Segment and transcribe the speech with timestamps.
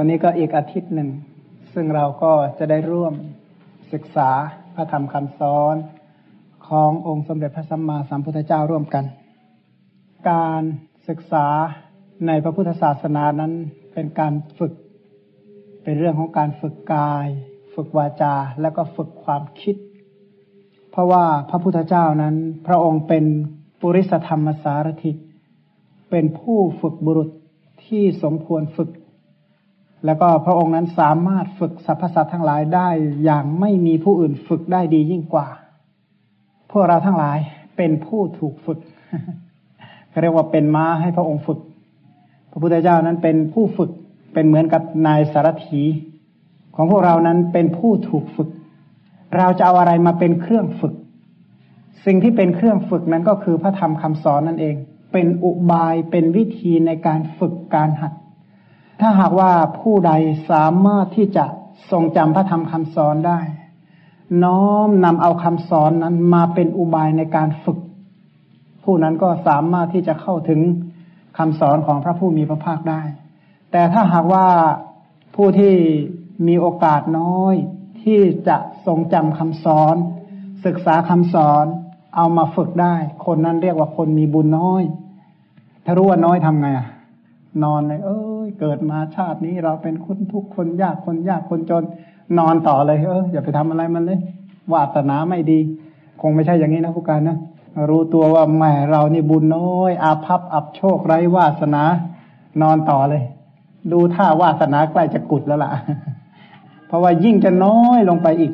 [0.00, 1.08] วันนี้ก็อีกอาทิตย์หนึ่ง
[1.74, 3.14] ซึ่งเราก็จะได้ร่วม
[3.92, 4.30] ศึกษา
[4.74, 5.76] พระธรรมคำสอน
[6.68, 9.04] ขององค์สมเด็จพระสัมมาสัมพุทธเจ้าร่วมกัน
[10.30, 10.62] การ
[11.08, 11.46] ศึกษา
[12.26, 13.52] ในพระพุทธศาสนานั้น
[13.92, 14.72] เป็นการฝึก
[15.82, 17.26] เป็นเรื่องของการฝึกกาย
[17.74, 19.76] ฝึกวาจา แล้วก็ฝึกความคิด
[20.90, 22.36] เพราะว่าพระพุทธเจ้านั้น
[22.66, 23.24] พระองค์เป็น
[23.80, 25.12] ปุริสธรรมสารถิ
[26.10, 27.30] เป็นผู้ฝึกบุรุษ
[27.84, 28.90] ที่สมควรฝึก
[30.04, 32.88] แล้วก็พระองค์นั้นสามารถฝึกสรรพสัตว์ทั้งหลายได้
[33.24, 35.48] อย่างไม่มีผู้อื่นฝึกได้ดียิ่งกว่า
[36.70, 37.38] พวกเราทั้งหลาย
[37.76, 38.78] เป็นผู้ถูกฝึก
[40.22, 41.58] เรียกว่าเป็นม้าให้พระองค์ฝึก
[42.50, 43.90] พระพุทธเจ้านั้นเป็นผู้ฝึก
[44.34, 45.82] เป็นเหมือนกับนายสารถี
[46.74, 48.48] ของพวกเรานั้นเป็นผู้ถูกฝึก
[49.36, 50.94] เราจะเอาอะไรมาเป็นเครื่องฝึก
[52.06, 54.76] สิ่งที่เป็นเครื่องฝึกนั้นก็คือพระธรรมคำสอนนั่นเอง
[55.12, 58.12] เป็นอุบายเป็นวิธีในการฝึกการหัด
[59.00, 60.12] ถ้าหากว่าผู้ใด
[60.50, 61.44] สามารถที่จะ
[61.90, 63.40] ทรงจำพระธรรมคำสอนได้
[64.44, 67.78] น้อมนำเอาคำสอนนั้นมาเป็นอุบายในการฝึก
[68.84, 70.60] ผู้นั้นก็สามารถที่จะเข้าถึง
[71.38, 73.02] คำสอนของพระผู้มีพระภาคได้
[73.72, 74.46] แต่ถ้าหากว่า
[75.34, 75.74] ผู้ที่
[76.48, 77.54] มีโอกาสน้อย
[78.02, 79.96] ที่จะทรงจำคำสอน
[80.66, 81.64] ศึกษาคำสอน
[82.16, 82.94] เอามาฝึกได้
[83.26, 84.82] คนนั้นเรียกว่าคนมีบุญน้อย
[85.84, 86.86] ถ้ารู้ว่าน้อยทำไงอะ
[87.64, 91.84] นอนเลยเอ้ย เกิดมาชาตินี้เราเป็นคนทุกคนยากคนยากคนจน
[92.38, 94.20] นอนต่อเลยเอออย่าไปทำอะไรมันเลย
[94.72, 95.58] วาสนาไม่ดี
[96.20, 97.38] คงไม่ใช่อย่างนี้นะผู้การนะ
[97.88, 101.82] รู้ตัวว่าแม่เรานี่บุญน้อย อาภัพอับโชคไร้วาสนา
[102.62, 103.22] นอนต่อเลย
[103.92, 105.70] ดูท่าวาสนาใกล้จะกุดแล้วล่ะ
[106.86, 108.52] เพราะว่ายิ่งจะน้อยลงไปอีก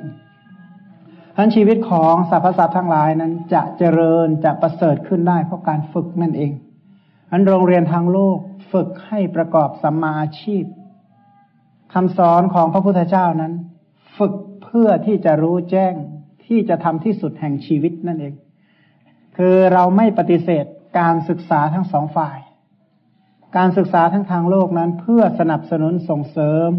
[1.37, 6.53] ทั้นชีวิตของสรรพสัตว์ทั้งหลายนั้นจะเจริญจะประเสริฐขึ้นได้เพราะการฝึกนั่นเอง
[7.35, 8.39] อันโรงเรียนทางโลก
[8.73, 10.65] ฝึกให้ประกอบสัมมาอาชีพ
[11.95, 13.53] คำสอนของพระพุทธเจ้านั้น
[14.19, 15.95] ฝึกเพื่อที่จะรู้แจ้ง
[16.47, 18.35] ที่จะทำที่สุดแห่งชีวิตนั่นเอง
[19.37, 20.65] คือเราไม่ปฏิเสธ
[20.99, 22.39] การศึกษาทั้งสองฝ่าย
[23.57, 26.71] การศึกษาทั้งทางโลกนั้นเพื่อสนับสนุนส่งเสริม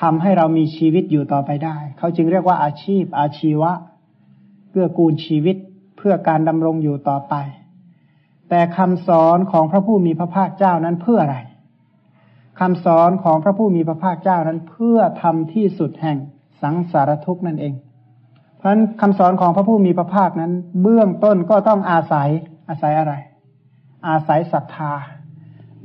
[0.00, 3.72] ทำให้เรามีชีวิตอยู่ต่อไปได้ เขาจึงเรียกว่าอาชีพ อาชีวะ
[4.68, 5.56] เพื่อกูลชีวิต
[5.96, 7.36] เพื่อการดำรงอยู่ต่อไป
[8.50, 11.38] แต่คำสอนของพระผู้มีพระภาคเจ้านั้นเพื่ออะไร
[12.60, 16.18] คำสอนของพระผู้มีพระภาคเจ้านั้นเพื่อทำที่สุดแห่ง
[16.62, 17.74] สังสารทุกข์นั่นเอง
[18.56, 22.28] เพราะฉะนั้นคำสอนของพระผู้มีพระภาคนั้น เบื้องต้นก็ต้องอาศัย
[22.68, 23.14] อาศัยอะไร
[24.08, 24.92] อาศัยศรัทธา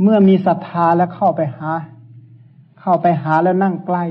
[0.02, 1.72] เมื่อมีศรัทธาแล้วเข้าไปหา
[2.82, 4.06] เข้าไปหาแล้วนั่งใกล้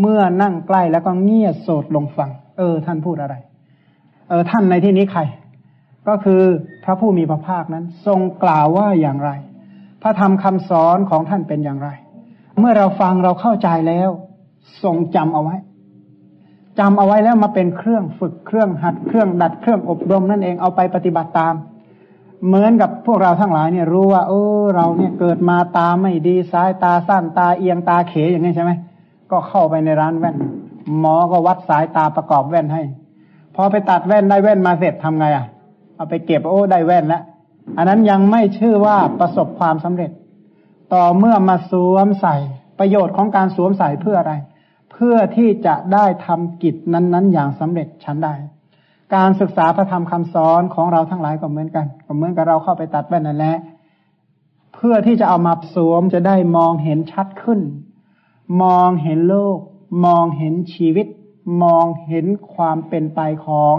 [0.00, 3.34] เมื่อนั่งใกล้แล้วก็เงียบโสดลงฟัง เออ ท่านพูดอะไร
[4.28, 5.20] เออ ท่านในที่นี้ใคร
[6.08, 6.42] ก็คือ
[6.84, 9.30] พระผู้มีพระภาคนั้น ทรงกล่าวว่าอย่างไร
[10.02, 11.88] พระธรรมคำสอนของท่านเป็นอย่างไร
[12.58, 14.10] เมื่อเราฟังเราเข้าใจแล้ว
[14.82, 15.56] ทรงจำเอาไว้
[16.78, 21.54] จำเอาไว้แล้วมาเป็นเครื่องฝึกเครื่องหัดเครื่องดัดเครื่องอบรมนั่นเองเอาไปปฏิบัติตาม
[22.46, 28.72] เหมือนกับพวกเราทั้งหลายเนี่ยรู้ว่า เออเราเนี่ยเกิดมาตาไม่ดีสายตาสั้นตาเอียงตาเขยอย่างนี้ใช่ไหม
[29.30, 30.36] ก็เข้าไปในร้านแว่น
[30.98, 32.82] หมอก็วัดสายตาประกอบแว่นให้
[33.54, 35.46] พอไปตัดแว่นได้แว่นมาเสร็จทำไงอะ
[36.00, 37.22] เอาไปเก็บโอ้ได้แว่นแล้ว
[37.76, 40.10] อันนั้นยังไม่ชื่อว่าประสบความสำเร็จ
[40.94, 42.36] ต่อเมื่อมาสวมใส่
[42.78, 44.34] ประโยชน์ของการสวมใส่เพื่ออะไร
[44.92, 48.34] เพื่อที่จะได้ทำกิจนั้น ๆ อย่างสำเร็จชั้นได้
[49.14, 53.56] การศึกษาพระธรรมคำสอนของเราทั้งหลายก็เหมือนกันก็เหมือนกับเราเข้าไปตัดแว่นนั่นแหละ
[54.74, 57.60] เพื่อที่จะเอามาสวมจะได้มองเห็นชัดขึ้น
[58.62, 59.58] มองเห็นโลก
[60.06, 61.06] มองเห็นชีวิต
[61.62, 63.76] มองเห็นความเป็นไปของ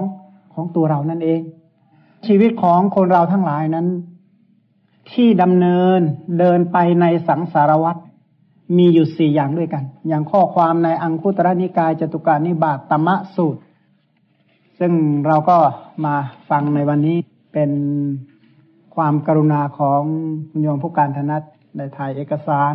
[0.54, 1.42] ของตัวเรานั่นเอง
[2.28, 3.88] ชีวิตของคนเราทั้งหลายนั้น
[5.12, 6.00] ที่ดำเนิน
[6.40, 7.98] เดินไปในสังสารวัฏ
[8.78, 13.62] มีอยู่สี่อย่างด้วยกัน อย่างข้อความในอังคุตรนิกายจตุการนิบาตตมะสูตร
[14.80, 14.94] ซึ่ง
[15.28, 15.58] เราก็
[16.06, 16.16] มา
[16.50, 17.18] ฟังในวันนี้
[17.54, 17.72] เป็น
[18.96, 20.02] ความกรุณาของ
[20.50, 21.44] คุณโยมผู้การธนัต
[21.78, 22.74] ได้ถ่ายเอกสาร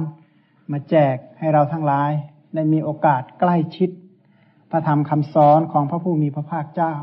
[0.70, 2.10] มาแจกให้เราทั้งหลาย
[2.54, 3.90] ได้มีโอกาสใกล้ชิด
[4.70, 6.94] พระธรรมคำสอนของพระผู้มีพระภาคเจ้า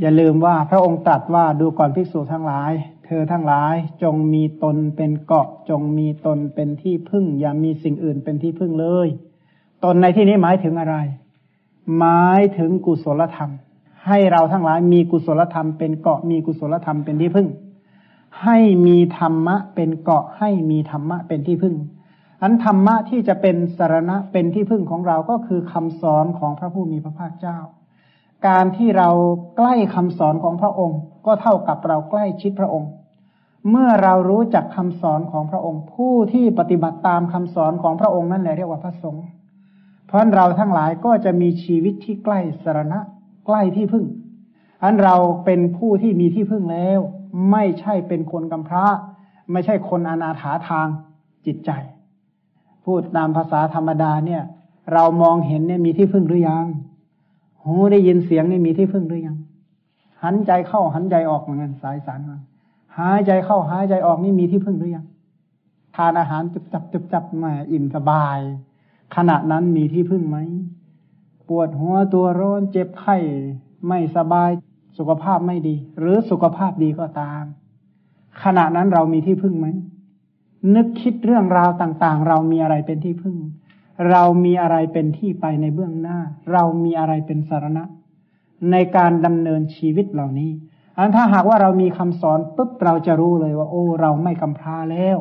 [0.00, 2.72] อย่าลืมว่าพระองค์ตรัสว่าดูก่อนภิกษุทั้งหลาย
[3.06, 9.08] เธอทั้งหลายจงมีตนเป็นเกาะจงมีตนเป็นที่พึ่ง อย่ามีสิ่งอื่นเป็นที่พึ่งเลย
[9.84, 10.96] ตนในที่นี้หมายถึงอะไร
[11.98, 13.50] หมายถึงกุศลธรรม
[14.06, 17.48] ให้เราทั้งหลายมีกุศลธรรมเป็นเกาะมีกุศลธรรมเป็นที่พึ่ง
[18.42, 21.74] ให้มีธรรมะเป็นเกาะให้มีธรรมะเป็นที่พึ่ง
[22.42, 27.58] อันธรรมะที่จะเป็นสารณะเป็นที่พึ่งของเราก็คือคำสอนของพระผู้มีพระภาคเจ้า
[28.46, 29.10] การที่เรา
[29.56, 32.90] ใกล้คำสอนของพระองค์ ก็เท่ากับเราใกล้ชิดพระองค์
[33.70, 39.24] เมื่อเรารู้จักคำสอนของพระองค์ ผู้ที่ปฏิบัติตามคำสอนของพระองค์นั่นแหละเรียกว่าพระสงฆ์
[40.06, 42.98] เพราะเราทั้งหลายก็จะมีชีวิตที่ใกล้สรณะ
[43.46, 44.04] ใกล้ที่พึ่ง
[44.82, 47.00] อันเราเป็นผู้ที่มีที่พึ่งแล้ว
[47.50, 48.84] ไม่ใช่เป็นคนกำพร้า
[49.52, 50.86] ไม่ใช่คนอนาถาทาง
[51.46, 51.70] จิตใจ
[52.84, 54.42] พูดตามภาษาธรรมดาเนี่ย
[54.92, 56.66] เรามองเห็นเนี่ยมีที่พึ่งหรือยัง
[57.64, 59.36] หูได้ยินเสียงนี่มีที่พึ่งหรือยัง
[60.22, 62.38] หันใจเข้าหันใจออกเหมือนกันสายสารมา
[62.98, 65.06] หายใจเข้าหายใจออกนี่มีที่พึ่งหรือยัง
[65.96, 68.38] ทานอาหารจุบจับจุบจับมาอิ่มสบาย
[69.16, 70.38] ขณะนั้นมีที่พึ่งไหม
[71.48, 73.16] ปวดหัวตัวร้อนเจ็บไข้
[73.88, 74.50] ไม่สบาย
[74.98, 77.44] สุขภาพไม่ดี หรือสุขภาพดีก็ตาม
[78.44, 79.66] ขณะนั้นเรามีที่พึ่งไหม
[80.74, 83.36] นึกคิดเรื่องราวต่าง ๆ เรามีอะไรเป็นที่พึ่ง
[84.10, 86.18] เรามีอะไรเป็นที่ไปในเบื้องหน้า
[86.52, 87.84] เรามีอะไรเป็นสารณะ
[88.70, 90.50] ในการดำเนินชีวิตเหล่านี้
[90.96, 95.16] อันถ้าหากว่าเรามีคำสอนปุ๊บเราจะรู้เลยว่า โอ้ เราไม่กำพร้าแล้ว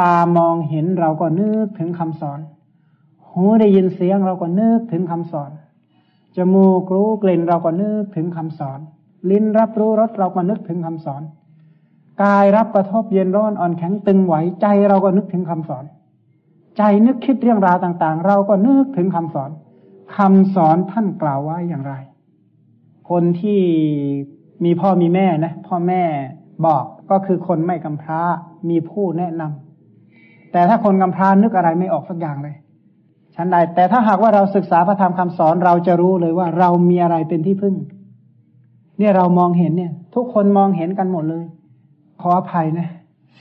[0.00, 2.40] ตามองเห็นเราก็นึกถึงคำสอน
[3.28, 5.50] หูได้ยินเสียงเราก็นึกถึงคำสอน
[6.36, 8.78] จมูกรู้กลิ่นเราก็นึกถึงคำสอน
[9.30, 11.22] ลิ้นรับรู้รสเราก็นึกถึงคำสอน
[12.22, 15.84] กายรับกระทบเย็นร้อนอ่อนแข็งตึงไหวใจเราก็นึกถึงคำสอน
[16.76, 19.50] ใจนึกคิดเรื่องราวต่าง ๆ เราก็นึกถึงคำสอน
[20.16, 21.94] คำสอนท่านกล่าวว่าอย่างไร
[23.10, 23.60] คนที่
[24.64, 26.02] มีพ่อมีแม่นะ พ่อแม่
[26.66, 28.20] บอกก็คือคนไม่กำพร้า
[28.68, 32.56] มีผู้แนะนำแต่ถ้าคนกำพร้านึกอะไรไม่ออกสักอย่างเลย
[33.34, 37.74] ฉันใดแต่ถ้าหากว่าเราศึกษาพระธรรมคำสอนเราจะรู้เลยว่าเรามีอะไรเป็นที่พึ่ง
[38.98, 41.44] เนี่ยเรามองเห็นเนี่ย ทุกคนมองเห็นกันหมดเลย
[42.20, 42.88] ขออภัยนะ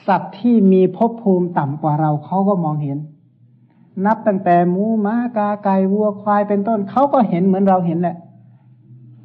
[0.07, 2.98] สัตว์ที่มีภพภูมิต่ำกว่าเราเขาก็มองเห็น
[4.05, 8.15] นับตั้งแต่หมูม้ากาไก่วัวควายเป็นต้นเขาก็เห็นเหมือนเราเห็นแหละ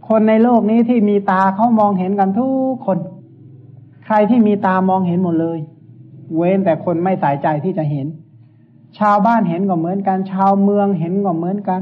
[0.08, 2.98] คนในโลกนี้ที่มีตาเขามองเห็นกันทุกคน
[4.04, 5.58] ใครที่มีตามองเห็นหมดเลย
[6.36, 8.06] เว้นแต่คนไม่สายใจที่จะเห็น
[8.98, 11.80] ชาวบ้านเห็นก็เหมือนกัน ชาวเมืองเห็นก็เหมือนกัน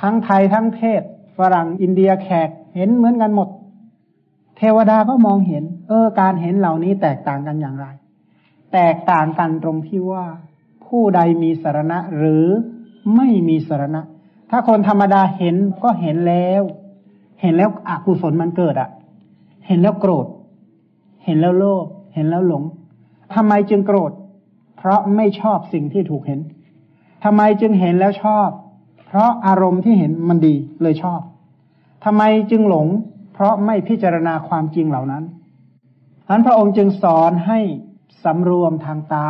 [0.00, 1.02] ทั้งไทยทั้งเทศ
[1.38, 3.48] ฝรั่งอินเดียแขกเห็นเหมือนกันหมด
[4.56, 7.86] เทวดาก็มองเห็น เออ การเห็นเหล่านี้แตกต่างกันอย่างไร
[8.72, 10.24] แตกต่างกันตรงที่ว่า
[10.96, 12.46] ผู้ใดมีสารณะหรือ
[13.16, 14.00] ไม่มีสารณะ
[14.50, 16.62] ถ้าคนธรรมดาเห็นก็เห็นแล้ว
[17.40, 18.90] เห็นแล้วอกุศลมันเกิดอะ่ะ
[19.66, 20.26] เห็นแล้วโกรธ
[21.24, 22.64] เห็นแล้วโลภเห็นแล้วหลง
[23.34, 24.12] ทำไมจึงโกรธ
[24.76, 26.40] เพราะไม่ชอบสิ่งที่ถูกเห็น
[27.24, 28.48] ทำไมจึงเห็นแล้วชอบ
[29.06, 31.20] เพราะอารมณ์ที่เห็นมันดีเลยชอบ
[32.04, 32.86] ทำไมจึงหลง
[33.32, 35.24] เพราะไม่พิจารณาความจริงเหล่านั้น
[36.28, 37.58] อันพระองค์จึงสอนให้
[38.24, 39.28] สำรวมทางตา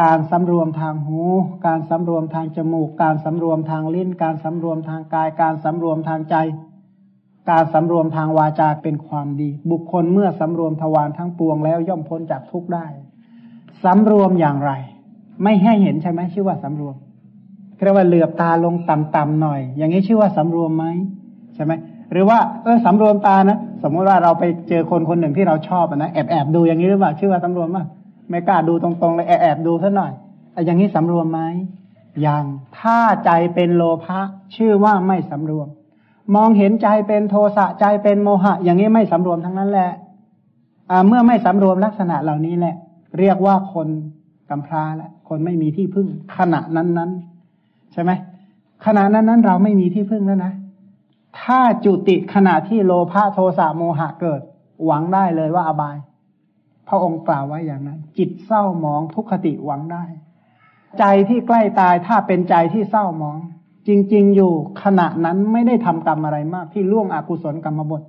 [0.00, 1.20] การสำรวมทางหู
[1.66, 6.36] การสำรวมทางจมูก การสำรวมทางลิ้น การสำรวมทางกาย การสำรวมทางใจ
[7.50, 12.86] การสำรวมทางวาจาเป็นความดี บุคคลเมื่อสำรวมทวารทั้งปวงแล้วย่อมพ้นจากทุกข์ได้
[13.84, 14.72] สำรวมอย่างไร
[15.42, 16.96] ไม่ให้เห็นใช่ไหมชื่อว่าสำรวม
[17.84, 20.86] เรียกว่าเหลือบตาลงต่ำๆหน่อย อย่างนี้ชื่อว่าสำรวมไหม
[21.54, 21.72] ใช่ไหม
[22.12, 27.84] หรือว่าเออสำรวมตานะ สมมติว่าเราไปเจอคนคนหนึ่งที่เราชอบนะแอบแอบดูอย่างนี้หรือเปล่าชื่อว่าสำรวมป่ะ
[28.30, 30.12] ไม่กล้าดูตรงๆเลยแอบแอบดูซะหน่อย
[30.64, 31.40] อย่างนี้สำรวมไหม
[32.26, 32.44] ยัง
[32.78, 34.20] ถ้าใจเป็นโลภะ
[34.56, 35.68] ชื่อว่าไม่สำรวม
[36.34, 39.90] มองเห็นใจเป็นโทสะใจเป็นโมหะ อย่างนี้ไม่สำรวมทั้งนั้นแหละ
[41.06, 42.74] เมื่อไม่สำรวมลักษณะเหล่านี้แหละ
[43.18, 43.88] เรียกว่าคน
[44.50, 47.10] กำพร้าและคนไม่มีที่พึ่ง ขณะนั้นนั้น
[47.92, 48.10] ใช่ไหม
[48.86, 50.52] ขณะนั้นนั้นเราไม่มีที่พึ่งแล้วนะ
[51.42, 54.40] ถ้าจุติขณะที่โลภะโทสะโมหะเกิด
[54.84, 55.96] หวังได้เลยว่าอบาย
[56.88, 60.04] พระองค์กล่าวไว้อย่างนั้น จิตเศร้าหมองทุกขติหวังได้
[60.98, 63.38] ใจที่ใกล้ตายถ้าเป็นใจที่เศร้าหมอง
[63.88, 64.52] จริง ๆ อยู่
[64.82, 68.02] ขณะนั้นไม่ได้ทำกรรมอะไรมากที่ล่วงอกุศลกรรมบท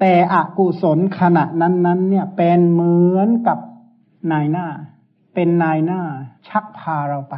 [0.00, 3.58] แต่อกุศลขณะนั้นๆ เนี่ยเป็นเหมือนกับ
[4.32, 4.66] นายหน้า
[5.34, 6.00] เป็นนายหน้า
[6.48, 7.36] ชักพาเราไป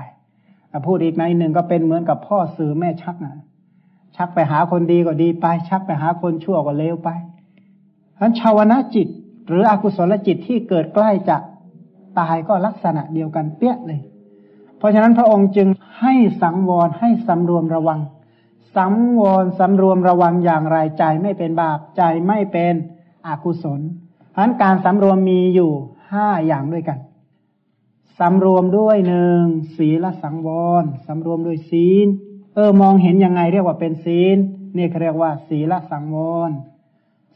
[0.86, 3.34] พูดอีกในหนึ่งก็เป็นเหมือนกับพ่อสื่อแม่ชักนะ
[4.16, 7.10] ชักไปหาคนดีก็ดีไป ชักไปหาคนชั่วก็เลวไป
[8.14, 9.08] ฉะนั้นชาวนะจิต
[9.48, 11.36] หรืออกุศลจิตที่เกิดใกล้จะ
[12.18, 14.00] ตายก็ลักษณะเดียวกันเปี้ยเลย
[14.78, 15.68] เพราะฉะนั้นพระองค์จึง
[16.00, 18.00] ให้สังวรให้สำรวมระวัง
[18.76, 22.74] สังวรสำรวมระวังอย่างไรใจไม่เป็นบาปใจไม่เป็น
[23.26, 23.80] อกุศล
[24.30, 25.70] เพราะนั้นการสำรวมมีอยู่
[26.12, 26.98] ห้าอย่างด้วยกัน
[28.18, 29.42] สำรวมด้วยหนึ่ง
[29.76, 30.48] ศีลสังว
[30.82, 32.06] รสำรวมด้วยศีล
[32.54, 34.36] เออมองเห็นยังไงเรียกว่าเป็นศีล
[34.76, 36.18] นี่เขาเรียกว่า ศีลสังว
[36.48, 36.50] ร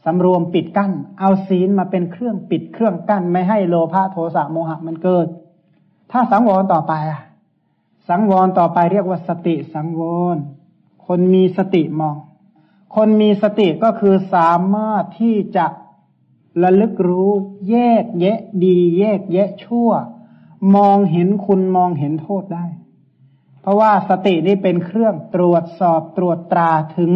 [0.09, 5.27] สำรวมปิดกั้น เอาศีลมาเป็นเครื่องปิดเครื่องกั้น ไม่ให้โลภะโทสะโมหะมันเกิด
[6.11, 7.21] ถ้าสังวรต่อไปอะ
[8.07, 10.01] สังวรต่อไปเรียกว่าสติสังว
[10.35, 10.37] ร
[11.05, 12.15] คนมีสติมอง
[12.95, 15.65] คนมีสติก็คือสามารถที่จะ
[16.63, 17.31] ระลึกรู้
[17.69, 19.89] แยกแยะดีแยกแยะชั่ว
[20.75, 22.65] มองเห็นคุณมองเห็นโทษได้
[23.61, 27.13] เพราะว่าสตินี่เป็นเครื่องตรวจสอบตรวจตราถึง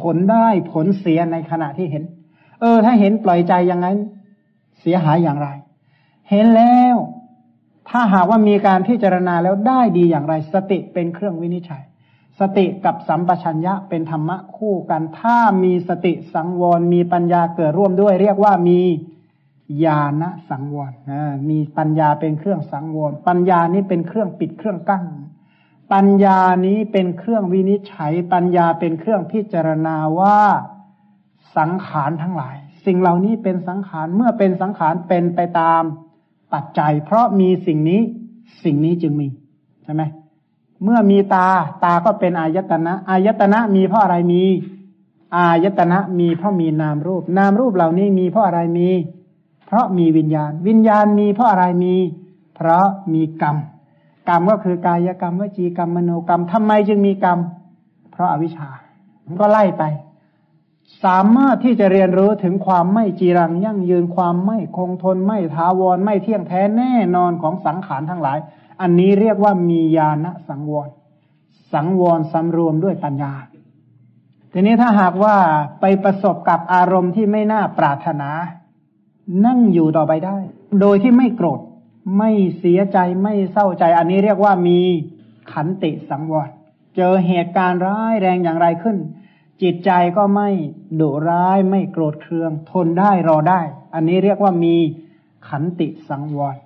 [0.00, 2.04] ผลได้ผลเสียในขณะที่เห็น
[2.60, 3.98] เออ ถ้าเห็นปล่อยใจอย่างนั้น
[4.80, 5.48] เสียหายอย่างไร
[6.30, 6.96] เห็นแล้ว
[7.88, 11.82] ถ้าหากว่ามีการพิจารณาแล้วได้ดีอย่างไร สติเป็นเครื่องวินิจฉัย
[12.40, 18.80] สติกับสัมปชัญญะเป็นธรรมะคู่กัน ถ้ามีสติสังวรมีปัญญาเกิดร่วมด้วย เรียกว่ามี
[19.84, 20.92] ญาณสังวร
[21.50, 25.02] มีปัญญาเป็นเครื่องสังวรปัญญานี้เป็นเครื่องปิดเครื่องกั้น
[25.92, 30.38] ปัญญานี้เป็นเครื่องวินิจฉัย ปัญญาเป็นเครื่องพิจารณาว่า
[31.56, 35.82] สังขารทั้งหลาย สิ่งเหล่านี้เป็นสังขารเมื่อเป็นสังขารเป็นไปตาม
[36.52, 38.00] ปัจจัย เพราะมีสิ่งนี้
[38.64, 39.28] สิ่งนี้จึงมี
[39.84, 40.02] ใช่ไหม
[40.82, 41.48] เมื่อมีตา
[41.84, 44.42] ตาก็เป็นอายตนะอายตนะมีเพราะอะไรมี
[45.36, 48.88] อายตนะมีเพราะมีนามรูป นามรูปเหล่านี้มีเพราะอะไรมี
[49.66, 51.94] เพราะมีวิญญาณ วิญญาณมีเพราะอะไรมี
[52.54, 53.56] เพราะมีกรรม
[54.28, 57.38] กรรมก็คือกายกรรมวจีกรรมมโนกรรมทำไมจึงมีกรรม
[58.12, 58.68] เพราะอาวิชชา
[59.40, 59.84] ก็ไล่ไป
[61.04, 68.38] สามารถที่จะเรียนรู้ถึงความไม่จีรังยั่งยืนความไม่คงทนไม่ท้าวรไม่เที่ยงแท้แน่นอนของสังขารทั้งหลาย
[68.80, 70.88] อันนี้เรียกว่ามีญาณสังวร
[71.72, 73.32] สังวรสำรวมด้วยปัญญา
[74.52, 75.36] ทีนี้ถ้าหากว่า
[75.80, 78.30] ไปประสบกับอารมณ์ที่ไม่น่าปรารถนา
[79.46, 80.36] นั่งอยู่ต่อไปได้
[80.80, 81.60] โดยที่ไม่โกรธ
[82.18, 84.80] ไม่เสียใจไม่เศร้าใจ อันนี้เรียกว่ามี
[85.52, 86.48] ขันติสังวร
[86.96, 88.96] เจอเหตุการณ์ร้ายแรงอย่างไรขึ้น
[89.62, 90.48] จิตใจก็ไม่
[91.00, 93.60] ดุร้ายไม่โกรธเคือง ทนได้รอได้
[93.94, 94.76] อันนี้เรียกว่ามี
[95.48, 96.56] ขันติสังวร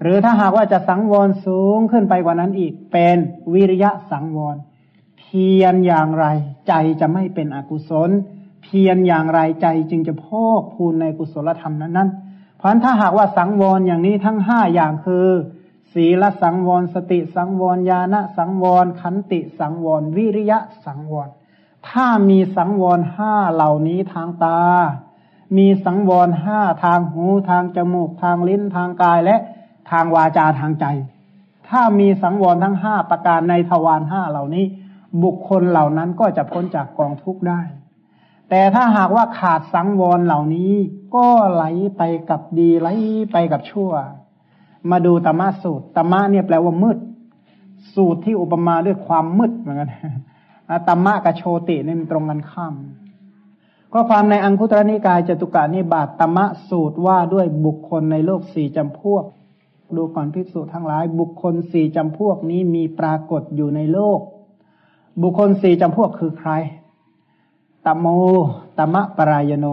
[0.00, 3.16] หรือถ้าหากว่าจะสังวรสูงขึ้นไปกว่านั้นอีก เป็น
[3.52, 4.56] วิริยะสังวร
[5.18, 6.26] เพียรอย่างไร
[6.68, 8.10] ใจจะไม่เป็นอกุศล
[8.62, 12.08] เพียรอย่างไรใจจึงจะพอกพูนในกุศลธรรมนั้นนั้น
[12.58, 15.26] เพราะถ้าหากว่าสังวรอย่างนี้ทั้งห้าอย่างคือ
[15.92, 21.28] ศีลสังวรสติสังวรญาณสังวรขันติสังวรวิริยะสังวร
[21.88, 24.60] ถ้ามีสังวรห้าเหล่านี้ทางตา
[25.56, 29.36] มีสังวรห้าทางหูทางจมูกทางลิ้นทางกายและ
[29.90, 30.86] ทางวาจาทางใจ
[31.68, 34.64] ถ้ามีสังวรทั้งห้าประการในทวารห้าเหล่านี้
[35.22, 37.60] บุคคลเหล่านั้นก็จะพ้นจากกองทุกข์ได้
[38.50, 40.72] แต่ถ้าหากว่าขาดสังวรเหล่านี้
[41.14, 41.64] ก็ไหล
[41.96, 42.88] ไปกับดีไหล
[43.32, 43.90] ไปกับชั่ว
[44.90, 46.98] มาดูตมะสูตรตมะเนี่ยแปลว่ามืด
[47.94, 49.90] สูตรที่อุปมาด้วยความมืดเหมือนกัน
[50.88, 52.74] ตมะกับโชตินี่มันตรงกันข้าม
[53.92, 59.24] ก็ความในอังคุตรนิกายจตุกานิบาตตมะสูตรว่าด้วยบุคคลในโลกสี่จำพวก
[59.96, 64.20] ดูก่อนพิสูจทั้งหลาย บุคคลสี่จำพวกนี้มีปรากฏอยู่ในโลก
[65.22, 66.50] บุคคลสี่จำพวกคือใคร
[67.86, 68.06] ตโม
[68.78, 69.66] ตมะปรายโน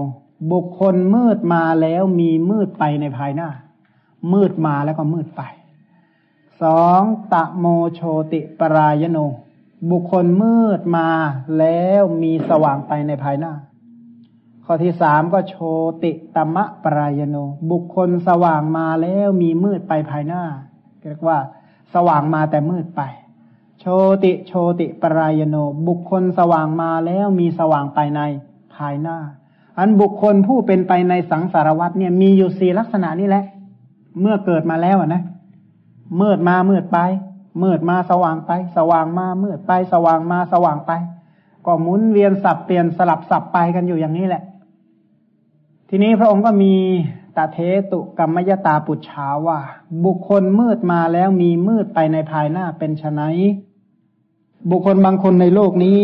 [0.51, 3.49] บุคคลมืดมาแล้วมีมืดไปในภายหน้า
[4.33, 5.41] มืดมาแล้วก็มืดไป
[6.61, 7.01] สอง
[7.33, 8.01] ตะโมโช
[8.31, 9.17] ติปรายโน
[9.91, 11.09] บุคคลมืดมา
[11.57, 13.53] แล้วมีสว่างไปในภายหน้า
[14.65, 15.55] ข้อที่สามก็โช
[16.03, 17.35] ติตมะปรายโน
[17.71, 20.43] บุคคลสว่างมาแล้วมีมืดไปภายหน้า
[21.09, 21.37] เรียกว่า
[21.93, 23.01] สว่างมาแต่มืดไป
[23.85, 23.89] โช
[24.23, 25.55] ติโชติปรายโน
[25.87, 28.21] บุคคลสว่างมาแล้วมีสว่างไปใน
[28.75, 29.17] ภายหน้า
[29.77, 33.45] อันบุคคลผู้เป็นไปในสังสารวัตเนี่ยมีอยู่สี่ลักษณะนี้แหละ
[34.21, 35.23] เมื่อเกิดมาแล้วนะ
[36.21, 36.99] มืดมามืดไป
[37.63, 40.91] มืดมาสว่างไป สว่างมามืดไป สว่างมาสว่างไป
[41.65, 44.43] ก็หมุนเวียนสับเปลี่ยนสลับสับไปกันอยู่อย่างนี้แหละ
[45.89, 46.73] ทีนี้พระองค์ก็มี
[47.37, 47.57] ตาเท
[47.91, 49.59] ตุกรรมยตาปุจฉาว่า
[50.05, 53.23] บุคคลมืดมาแล้วมีมืดไปในภายหน้าเป็นไน
[54.69, 55.99] บุคคลบางคนในโลกนี้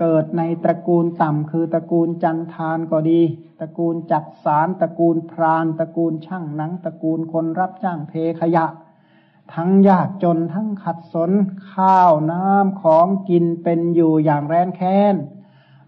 [0.00, 3.20] เกิดในตระกูลต่ำคือตระกูลจันทานก็ดี
[3.60, 8.66] ตระกูลจักสารตระกูลพรานตระกูลช่างหนัง ตระกูลคนรับจ้างเทขยะ
[9.54, 11.30] ทั้งยากจนทั้งขัดสน
[11.72, 15.16] ข้าวน้ำของกินเป็นอยู่อย่างแร้นแค้น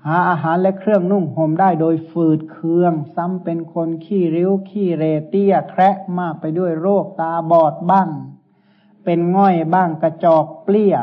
[0.07, 8.09] หาอาหารและเครื่องนุ่งห่มได้โดยฝืดเคือง ซ้ำเป็นคนขี้ริ้วขี้เรเตี้ยแคระมากไปด้วยโรคตาบอดบ้าง
[9.05, 10.97] เป็นง่อยบ้างกระจอกเปลี้ย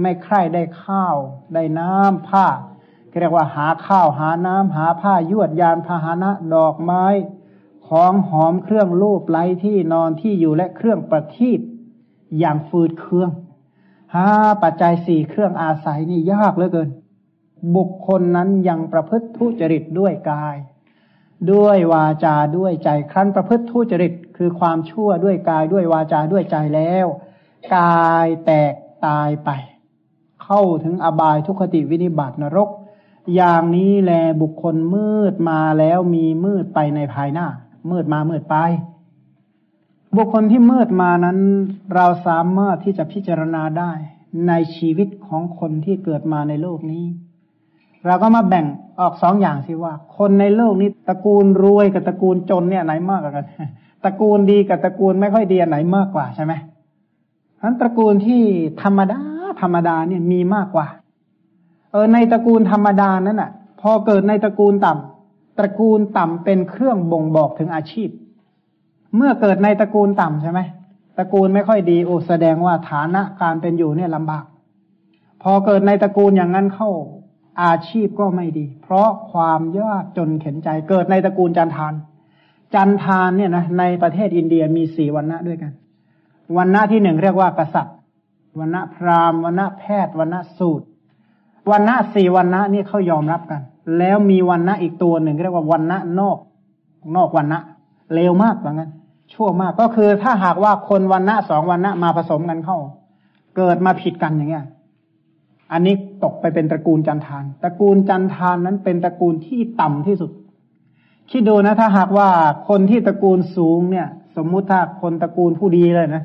[0.00, 1.16] ไม่ใคร่ได้ข้าว
[1.54, 2.46] ได้น้ำผ้า
[3.20, 7.04] เรียกว่าหาข้าวหาน้ำหาผ้ายวดยานพาหนะดอกไม้
[7.88, 11.60] ของหอมเครื่องรูปไล้ที่นอนที่อยู่และเครื่องประทีป
[12.38, 13.30] อย่างฟืดเครื่อง
[14.14, 14.28] หา
[14.62, 16.88] ปัจจัยสี่เครื่องอาศัยนี่ยากเหลือเกิน
[17.76, 20.56] บุคคลนั้นยังประพฤติทุจริตด้วยกาย
[21.52, 27.06] ด้วยวาจาด้วยใจครั้นประพฤติทุจริตคือความชั่วด้วยกายด้วยวาจาด้วยใจแล้ว
[27.76, 28.74] กายแตก
[29.06, 29.50] ตายไป
[30.44, 32.70] เข้าถึงอบายทุคติวินิบาตนรก
[33.34, 37.46] อย่างนี้แลบุคคลมืดมาแล้วมีมืดไปในภายหน้า
[37.90, 38.56] มืดมามืดไป
[40.16, 41.38] บุคคลที่มืดมานั้น
[41.94, 43.92] เราสามารถที่จะพิจารณาได้
[44.48, 47.04] ในชีวิตของคนที่เกิดมาในโลกนี้
[48.06, 48.66] เราก็มาแบ่ง
[49.00, 53.46] ออกสองอย่างสิว่า คนในโลกนี้ตระกูลรวยกับตระกูลจนเนี่ยไหนมากกว่ากัน
[54.04, 56.52] ตระกูลดีกับตระกูลไม่ค่อยดีไหนมากกว่าใช่ไหม
[57.60, 58.42] ทั้นตระกูลที่
[58.82, 59.20] ธรรมดา
[59.60, 60.86] ธรรมดาเนี่ยมีมากกว่า
[61.92, 68.08] เออในตระกูลธรรมดานั้นอะ พอเกิดในตระกูลต่ำตระกูลต่ำเป็นเครื่องบ่งบอกถึงอาชีพ
[69.16, 70.60] เมื่อเกิดในตระกูลต่ำใช่ไหม
[71.18, 74.44] ตระกูลไม่ค่อยดีโอ้แสดงว่าฐานะการเป็นอยู่เนี่ยลำบาก
[75.42, 76.90] พอเกิดในตระกูลอย่างนั้นเข้า
[77.62, 81.94] อาชีพก็ไม่ดี เพราะความยากจนเข็นใจเกิดในตระกูลจันทาน
[82.74, 85.72] จันทานเนี่ยนะในประเทศอินเดียมีสี่วันณะด้วยกัน
[86.56, 87.94] วันณะที่หนึ่งเรียกว่ากษัตริย์
[88.58, 90.86] วันณะพราหมณ์วันณะแพทย์วันณะสูตร
[91.70, 93.60] วันณะสี่วันณะนี่เขายอมรับกัน
[93.98, 96.38] แล้วมีวันณะอีกตัวหนึ่งเรียกว่าวันณะนอก
[97.16, 97.58] นอกวันณะ
[98.14, 98.90] เลวมากเหมือนกัน
[99.32, 102.78] ชั่วมากก็คือถ้าหากว่าคนวันณะสองวันณะมาผสมกันเข้า
[103.56, 104.66] เกิดมาผิดกันอย่างเงี้ย
[105.72, 105.94] อันนี้
[106.24, 110.30] ตกไปเป็นตระกูลจันทาน ตระกูลจันทานนั้นเป็นตระกูลที่ต่ำที่สุด
[111.30, 112.28] คิดดูนะถ้าหากว่า
[112.68, 116.24] คนที่ตระกูลสูงเนี่ย สมมุติถ้าคนตระกูลผู้ดีเลยนะ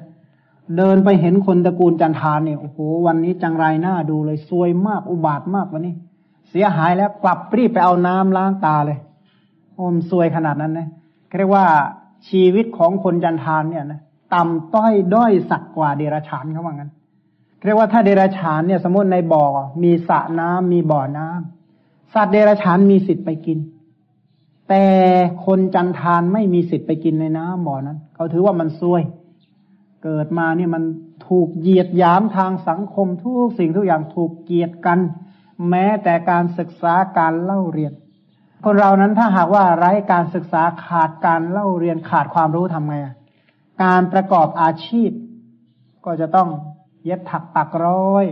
[0.78, 5.94] เดินไปเห็นคนตระกูลจันทานเนี่ยโอ้โหวันนี้จังไรหน้าดูเลยซวยมากอุบาทมากวันนี้
[6.50, 8.98] เสียหายแล้วกลับรีบไปเอาน้ำล้างตาเลย
[9.76, 10.88] โอ้มซวยขนาดนั้นนะ
[11.38, 11.66] เรียกว่า
[12.30, 14.02] ชีวิตของคนจันทานเนี่ยนะ
[14.34, 16.92] ต่ำต้อยด้อยสักกว่าเดรัจฉานเขาว่างั้น
[17.64, 19.46] เรียกว่าถ้าเดรัจฉานเนี่ยสมมติในบ่อ
[19.84, 23.60] มีสระน้ำมีบ่อน้ำสัตว์เดรัจฉานมีสิทธิ์ไปกิน
[24.70, 24.86] แต่
[25.46, 30.84] คนจันทานไม่มีสิทธิ์ไปกินในน้ำบ่อนั้นเขาถือว่ามันซวยเเกิดมาเนี่ยมัน
[31.28, 35.00] ถูกเหยียดยามทางสังคมทุกสิ่งทุกอย่างถูกเกียดกัน
[35.70, 37.94] แม้แต่การศึกษาการเล่าเรียน
[38.66, 42.96] คนเรานั้นถ้าหากว่าไร้การศึกษาขาดการเล่าเรียนขาดความรู้ทำไง
[43.84, 45.10] การประกอบอาชีพ
[46.06, 46.50] ก็จะต้อง
[47.04, 48.26] เย็บถักปักร้อย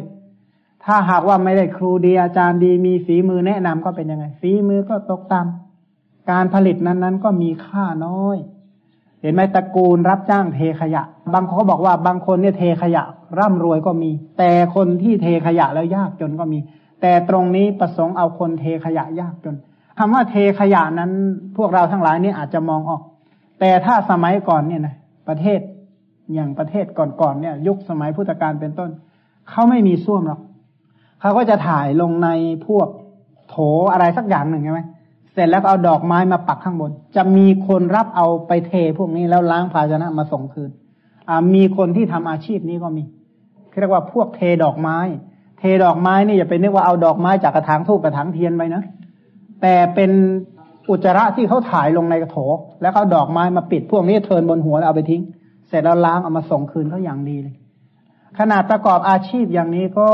[0.86, 8.38] ถ้าหากว่าไม่ได้ครูดีอาจารย์ดีมีฝีมือแนะนำก็เป็นยังไงฝีมือก็ตกต่ำการผลิตนั้นๆ ก็มีค่าน้อย
[9.27, 13.03] ห็นไหมตระกูลรับจ้างเทขยะ บางคนก็บอกว่าบางคนเนี่ยเทขยะ
[13.39, 16.59] ร่ำรวยก็มี แต่คนที่เทขยะแล้วยากจนก็มี
[17.01, 19.55] แต่ตรงนี้ประสงค์เอาคนเทขยะยากจน
[19.97, 21.11] คำว่าเทขยะนั้น
[21.57, 23.01] พวกเราทั้งหลายนี่อาจจะมองออก
[23.59, 24.95] แต่ถ้าสมัยก่อนเนี่ยนะ
[25.27, 25.59] ประเทศ
[26.33, 28.89] อย่างประเทศก่อนๆเนี่ย ยุคสมัยพุทธกาลเป็นต้น
[29.49, 30.39] เขาไม่มีส้วมหรอก
[31.21, 32.29] เขาก็จะถ่ายลงใน
[32.67, 32.87] พวก
[33.49, 33.55] โถ
[33.91, 34.81] อะไรสักอย่างหนึ่งใช่ไหม
[35.38, 40.71] เสร็จแล้วเอาดอกไม้มาปักข้างบน จะมีคนรับเอาไปเทพวกนี้แล้วล้างภาชนะมาส่งคืน
[41.56, 43.04] มีคนที่ทำอาชีพนี้ก็มี
[43.80, 44.97] เรียกว่าพวกเทดอกไม้
[45.60, 48.84] เทดอกไม้นี่อย่าไปนึกว่าเอาดอกไม้จากกระถางทูบกระถางเทียนไปนะ
[49.62, 50.12] แต่เป็น
[50.89, 52.38] อุจจาระที่เขาถ่ายลงในกระโถ
[52.82, 55.21] แล้วเขาดอกไม้มาปิดพวกนี้เทินบนหัวแล้วเอาไปทิ้ง
[55.67, 57.56] เสร็จแล้วล้างเอามาส่งคืนเขาอย่างดีเลย
[58.39, 60.10] ขนาดประกอบอาชีพอย่างนี้ก็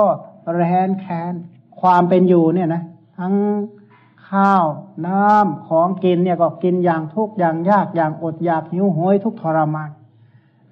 [0.56, 1.34] แรนแค้น
[1.82, 2.82] ความเป็นอยู่เนี่ยนะ
[3.18, 3.34] ทั้ง
[4.34, 4.66] ข้าว
[5.08, 9.90] น้ำของกินเนี่ยก็กินอย่างทุกอย่างยากอย่างอดอยากหิวโหยทุกทรมาน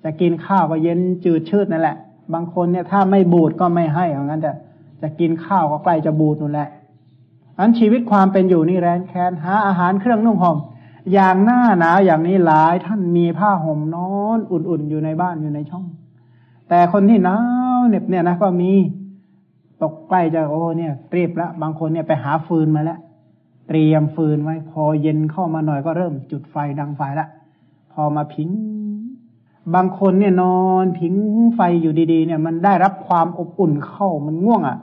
[0.03, 1.97] จะกินข้าวก็เย็นจืดชืดนั่นแหละ
[2.33, 4.53] บางคนเนี่ยถ้าไม่บูดก็ไม่ให้เหมือนกันแต่
[5.01, 6.69] จะกินข้าวก็ใกล้จะบูดนู่นแหละ
[7.57, 10.57] อันชีวิตความเป็นอยู่นี่แรนแค้นหาอาหารเครื่องนุ่งห่ม
[11.13, 15.85] อย่างหน้าหนาวอย่างนี้หลายท่านมีผ้าห่มนอนอุ่นๆอยู่ในบ้านอยู่ในช่อง
[16.69, 17.37] แต่คนที่หนา
[17.77, 18.71] วเหน็บเนี่ยนะก็มี
[19.83, 22.99] ตกใกล้จะโอ้เนี่ยเรียบล้วบางคนเนี่ยไปหาฟืนมาแล้ว
[23.73, 27.27] เตรียมฟืนไว้ พอเย็นเข้ามาหน่อยก็เริ่มจุดไฟดังไฟละ
[27.91, 28.49] พอมาพิง
[29.73, 31.13] บางคนเนี่ยนอนพิง
[31.55, 34.77] ไฟอยู่ดีๆ เนี่ย มันได้รับความอบอุ่นเข้ามันง่วงอะ่ะ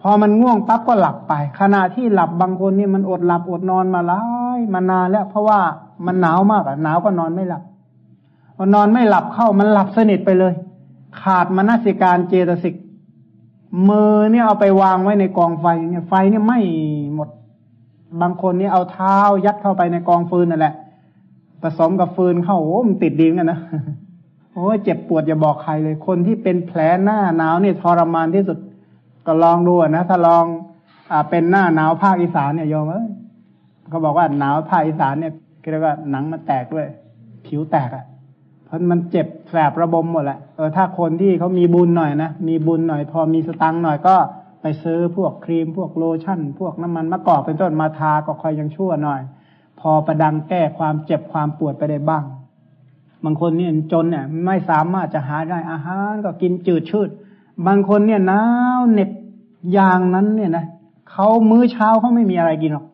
[0.00, 4.22] พอมันง่วงปั๊บก็หลับไป ขณะที่หลับบางคนเนี่ยมันอดหลับอดนอนมาหลา
[4.56, 5.60] ยมานานแล้ว เพราะว่า
[6.06, 7.62] มันหนาวมากอะ่ะหนาวก็นอนไม่หลับ
[8.56, 10.54] พอนอนไม่หลับเข้ามันหลับสนิทไปเลย
[11.20, 12.74] ขาดมนสิการเจตสิก
[13.88, 16.60] มือเนี่ยเอาไปวางไว้ในกองไฟเนี่ยไฟเนี่ยไม่
[17.14, 17.28] หมด
[18.22, 20.74] บางคนนี่เอาเท้ายัดเข้าไปในกองฟืนนั่นแหละ
[21.62, 23.60] ผสมกับฟืนเข้าโอ้มันติดดินกันนะ
[24.52, 28.58] โอ้เจ็บปวดอย่าบอกใครเลย คนที่เป็นแผลหน้าหนาวนี่ทรมานที่สุด
[29.26, 30.44] ก็ลองดูนะถ้าลอง
[31.12, 33.08] อ่าเป็นหน้าหนาวภาคอีสานเนี่ยโยมเอ้ย
[33.88, 35.32] เขาบอกว่าหนาวภาคอีสานเนี่ย
[35.70, 36.86] เรียกว่าหนังมันแตกด้วย
[37.46, 38.04] ผิวแตกอะ่ะ
[38.64, 44.14] เพราะมันเจ็บแสบระบมหมดแหละเออถ้าคนที่เขามีบุญหน่อยนะมีบุญหน่อย พอมีสตังค์หน่อยก็
[44.66, 49.20] ไปซื้อพวกครีมพวกโลชั่น พวกน้ำมันมะกอกเป็นต้นมาทาก็คอยยังชั่วหน่อย
[49.80, 52.24] พอประดังแก้ความเจ็บความปวดไปได้บ้าง
[53.24, 57.08] บางคนเนี่ยจนเนี่ยไม่สามารถจะหาได้อาหารก็กินจืดชืด
[57.66, 58.42] บางคนเนี่ยหนา
[58.78, 59.10] วเหน็บ
[59.72, 60.66] อย่างนั้นเนี่ยนะ
[61.10, 62.86] เขามื้อเช้าเขาไม่มีอะไรกินหรอก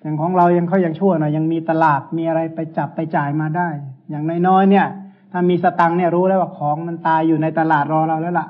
[0.00, 3.68] อย่างของเรายังเขายังชั่วหน่อยยังมีตลาดมีอะไรไปจับไปจ่ายมาได้
[4.10, 4.86] อย่างน้อยๆเนี่ย
[5.32, 8.46] ถ้ามีสตังค์เนี่ยรู้แล้วว่าของมันตายอยู่ในตลาดรอเราแล้วล่ะ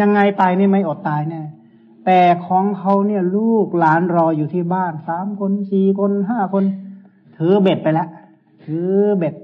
[0.00, 1.42] ยังไงไปนี่ไม่อดตายแน่
[2.06, 6.64] แต่ของเขาเนี่ยลูกหลานรออยู่ที่บ้านสามคนสี่คนห้าคน
[7.36, 8.08] ถือเบ็ดไปแล้ว
[8.64, 9.34] ถือเบ็ด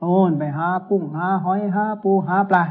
[0.00, 2.64] โอนไปหากุ้งหาหอยหาปูหาปลา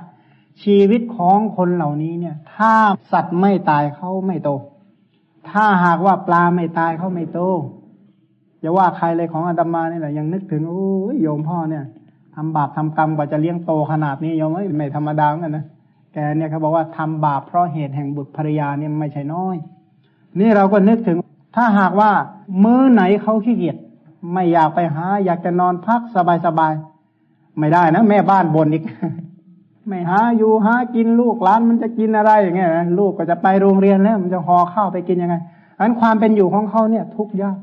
[0.63, 2.73] ชีวิตของคนเหล่านี้เนี่ย ถ้า
[3.12, 4.49] สัตว์ไม่ตายเขาไม่โต
[5.49, 7.39] ถ้าหากว่าปลาไม่ตายเขาไม่โต
[8.60, 11.84] อย่าว่าใครเลยของอาตมาเนี่ยแหละยังนึกถึงโอ้ยโยมพ่อเนี่ย
[12.36, 15.65] ทำบาปทำกรรมกว่าจะเลี้ยงโตขนาดนี้โยมไม่ธรรมดาเหมือนกันนะ
[16.17, 19.56] แกเนี่ยเขาบอกว่าทำบาปเพราะเหตุแห่งบุตรภรรยาเนี่ยไม่ใช่น้อย
[20.39, 21.17] นี่เราก็นึกถึง
[21.56, 22.12] ถ้าหากว่า
[22.63, 23.78] มื้อไหนเขาขี้เกียจ
[24.34, 26.01] ไม่อยากไปหา อยากจะนอนพัก
[26.45, 28.84] สบายๆไม่ได้นะแม่บ้านบ่นอีก
[29.88, 35.36] ไม่หาอยู่หากินลูกหลานมันจะกินอะไรอย่างเงี้ยนะลูกก็จะไปโรงเรียนแล้ว มันจะห่อข้าวไปกินยังไง
[35.80, 37.58] อันความเป็นอยู่ของเขาเนี่ย ทุกข์ยาก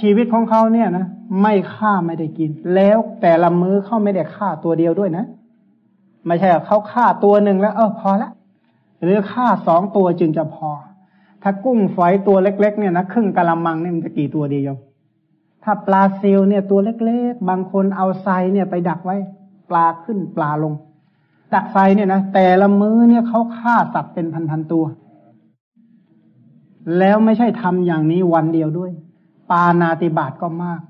[0.00, 1.06] ชีวิตของเขาเนี่ยนะ
[1.42, 5.24] ไม่ฆ่าไม่ได้กิน แล้วแต่ละมื้อเขาไม่ได้ฆ่าตัวเดียวด้วยนะ
[6.26, 8.30] ไม่ใช่เขาฆ่าตัวหนึ่งแล้ว เออพอละ
[9.02, 10.70] หรือฆ่าสองตัวจึงจะพอ
[11.42, 14.74] ถ้ากุ้งฝอยตัวเล็ก ๆ เนี่ยนะครึ่งกะละมังเนี่ยมันจะกี่ตัวเดียว
[15.64, 19.16] ถ้าปลาซิลเนี่ยตัวเล็กๆ บางคนเอาไซเนี่ยไปดักไว้
[19.70, 20.74] ปลาขึ้นปลาลง
[21.54, 24.84] ดักไซเนี่ยนะแต่ละมื้อเนี่ยเขาฆ่าสัตว์เป็นพันๆตัว
[26.98, 28.92] แล้วไม่ใช่ทำอย่างนี้วันเดียวด้วย
[29.50, 30.80] ปานาติบาตก็มาก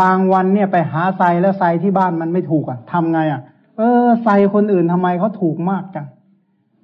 [0.00, 3.40] บางวันเนี่ยไปหาไซแล้วไซที่บ้านมันไม่ถูกอะทำไงอะ
[3.76, 6.06] เออ ใส่คนอื่นทำไมเขาถูกมากจัง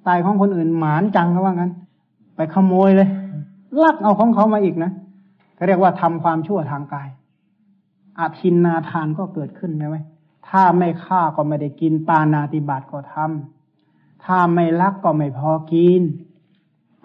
[0.07, 1.71] ตายของคนอื่นหมานจังเขาว่างั้น
[2.35, 3.09] ไปขโมยเลย
[3.83, 4.91] ลักเอาของเขามาอีกนะ
[5.55, 7.09] เขาเรียกว่าทำความชั่วทางกาย
[8.19, 10.01] อาทินนาทานก็เกิดขึ้นไหมไว้
[10.47, 16.01] ถ้าไม่ฆ่าก็ไม่ได้กินปานาติบาตก็ทำถ้าไม่ลักก็ไม่พอกิน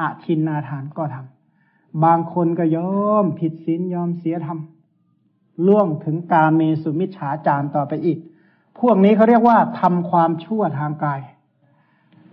[0.01, 4.59] อาทินนาทานก็ทำบางคนก็ยอมผิดศีลยอมเสียธรรม
[5.67, 8.19] ล่วงถึงกาเมสุมิชฉาจารต่อไปอีก
[8.81, 11.21] พวกนี้เขาเรียกว่าทำความชั่วทางกาย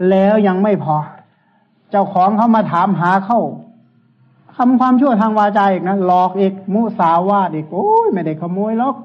[0.09, 0.97] แล้วยังไม่พอ
[1.91, 3.41] เจ้าของเขามาถามหาเข้า
[4.55, 8.95] ทำความชั่วทางวาจาอีกนะหลอกอีกมุสาวาดอีกโอ้ยไม่ได้ขโมยหรอก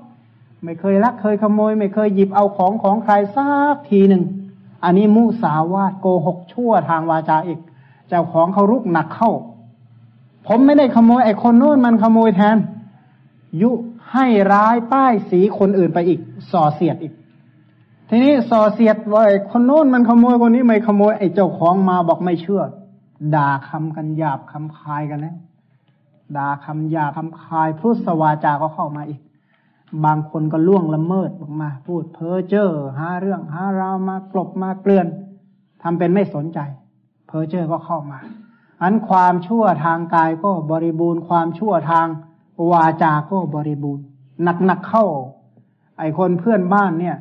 [0.63, 4.23] ไม่เคยลักเคยขโมย ไม่เคยหยิบเอาของของใครสักทีหนึ่ง
[4.85, 7.61] อันนี้มุสาวาดโกหกชั่วทางวาจาอีก
[8.09, 9.33] เจ้าของเขารุกหนักเข้า
[10.47, 12.57] ผมไม่ได้ขโมยไอ้คนโน้นมันขโมยแทน
[13.63, 13.71] ยุ
[14.13, 17.13] ให้ร้ายป้ายสีคนอื่นไปอีกส่อเสียดอีก
[18.13, 22.63] ทีนี้ส่อเสียดว่าคนโน้นมันขโมยคนนี้ไม่ขโมยไอ้เจ้าของมาบอกไม่เชื่อ
[23.35, 25.37] ด่าคำกันหยาบคำคายกันแล้ว
[26.37, 29.21] ด่าคำหยาบคำคายพุทธวาจาก็เข้ามาอีก
[30.05, 35.07] บางคนก็ล่วงละเมิดออกมา พูดเพ้อเจ้อหาเรื่องหาราวมากลบมาเกลื่อน
[35.83, 36.59] ทำเป็นไม่สนใจ
[37.27, 38.19] เพ้อเจ้อก็เข้ามา
[38.83, 42.07] อันความชั่วทางกายก็บริบูรณ์ความชั่วทาง
[42.71, 44.05] วาจาก็บริบูรณ์
[44.67, 45.07] หนักๆเข้า
[45.99, 47.17] ไอ้คนเพื่อนบ้านเนี่ย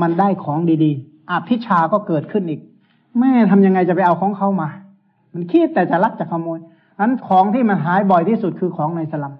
[0.00, 2.60] มันได้ของดีๆอภิชาก็เกิดขึ้นอีก
[3.18, 4.68] แม่ทำยังไงจะไปเอาของเขามา
[5.32, 6.58] มันคิดแต่จะลักจะขโมย
[7.00, 9.34] อันของที่มันหายบ่อยที่สุดคือของในสลัม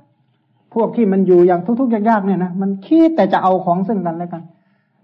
[0.75, 4.43] พวกที่มันอยู่อย่างทุกๆยากๆเนี่ยนะมันคิดแต่จะเอาของซึ่งกันและกัน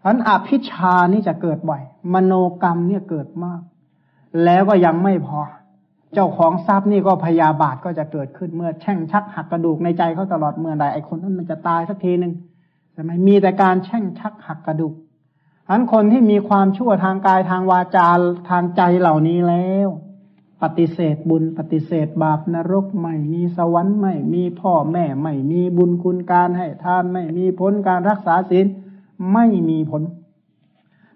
[0.05, 3.61] อันอภิชานี่จะเกิดบ่อย มโนกรรมเนี่ยเกิดมาก
[4.45, 5.41] แล้วก็ยังไม่พอ
[6.15, 12.33] เจ้าของทรัพย์นี่ก็พยาบาทก็จะเกิดขึ้นเมื่อแช่งชักหักกระดูกในใจเขาตลอดเมื่อใดไอคนนั้นมันจะตายสักทีหนึ่ง
[12.93, 14.95] ใช่ไหมมีแต่การแช่งชักหักกระดูก
[15.71, 18.09] อันคนที่มีความชั่วทางกายทางวาจา
[18.51, 19.89] ทางใจเหล่านี้แล้ว
[20.63, 28.67] ปฏิเสธบุญปฏิเสธบาปนรกไม่มีสวรรค์ไม่มีพ่อแม่ไม่มีบุญคุณการให้ทานไม่มีผลการรักษาศีล
[29.33, 30.03] ไม่มีผล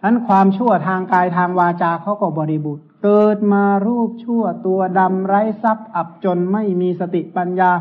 [0.05, 7.73] อันความชั่วทางกายทางวาจาเขาก็บริบูรณ์เกิดมารูปชั่วตัวดำไร้ทรัพย์ อับจนไม่มีสติปัญญา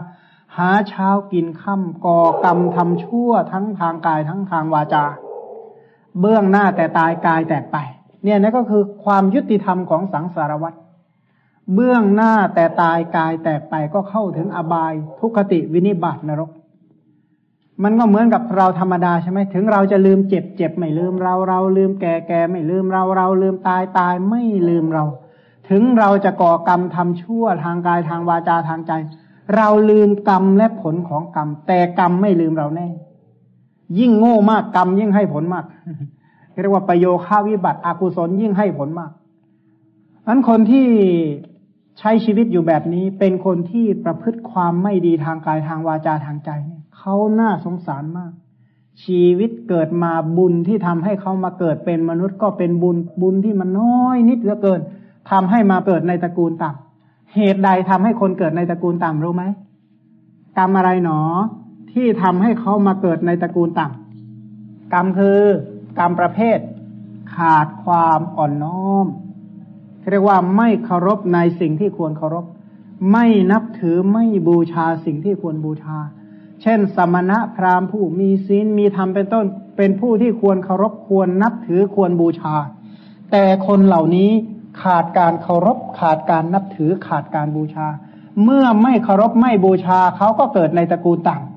[0.57, 5.05] หาเช้ากินค่ำก่อกรรมทำชั่วทั้งทางกายทั้งทางวาจา
[6.19, 7.77] เบื้องหน้าแต่ตายกายแตกไป
[8.23, 10.73] เนี่ยนั่นก็คือความยุติธรรมของสังสารวัฏ
[11.73, 16.51] เบื้องหน้าแต่ตายกายแตกไปก็เข้าถึงอบายทุกติวินิบาตนรก
[17.83, 25.05] มันก็เหมือนกับเราธรรมดาใช่ไหมถึงเราจะลืมเจ็บเจ็บไม่ลืมเราเราลืมแก่แก่ไม่ลืมเราเราลืมตายตายไม่ลืมเรา
[25.69, 28.91] ถึงเราจะก่อกรรมทำชั่วทางกายทางวาจาทางใจ
[29.55, 32.87] เราลืมกรรมและผลของกรรม แต่กรรมไม่ลืมเราแน่
[33.99, 35.65] ยิ่งโง่มากกรรมยิ่งให้ผลมาก
[36.61, 39.11] เรียกว่าประโยค่าวิบัติอกุศลยิ่งให้ผลมาก
[40.27, 40.87] นั้นคนที่
[41.99, 48.31] ใช้ชีวิตอยู่แบบนี้เป็นคนที่ประพฤติความไม่ดีทางกายทางวาจาทางใจเนี่ยเขาน่าสงสารมาก
[49.03, 54.79] ชีวิตเกิดมาบุญที่ทำให้เขามาเกิดเป็นมนุษย์ก็เป็นบุญบุญที่มันน้อยนิดเหลือเกิน
[55.31, 59.43] ทำให้มาเกิดในตระกูลต่ำเหตุใดทำให้คนเกิดในตระกูลต่ำรู้ไหม
[60.57, 61.19] กรรมอะไรหนอ
[61.95, 65.39] ที่ทำให้เขามาเกิดในตระกูลต่ำกรรมคือ
[65.99, 66.59] กรรมประเภท
[67.35, 69.05] ขาดความอ่อนน้อม
[70.11, 72.45] เรียกว่าไม่เคารพในสิ่งที่ควรเคารพ
[73.11, 75.97] ไม่นับถือไม่บูชาสิ่งที่ควรบูชา
[76.61, 79.45] เช่น สมณะพราหมณ์ผู้มีศีลมีธรรมเป็นต้น
[79.77, 82.55] เป็นผู้ที่ควรเคารพควรนับถือควรบูชา
[83.31, 84.31] แต่คนเหล่านี้
[84.81, 87.87] ขาดการเคารพ ขาดการนับถือขาดการบูชา
[88.43, 91.54] เมื่อไม่เคารพไม่บูชาเขาก็เกิดในตระกูลต่ำ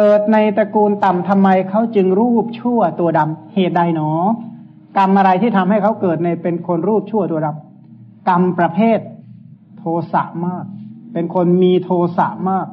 [0.00, 4.10] เกิดในตระกูลต่ำทำไมเขาจึงรูปชั่วตัวดำเหตุใดหนอ
[4.96, 8.98] กรรมอะไรที่ทำให้เขาเกิดในเป็นคนรูปชั่วตัวดำกรรมประเภท
[9.78, 10.64] โทสะมาก
[11.12, 12.66] เป็นคนมีโทสะมาก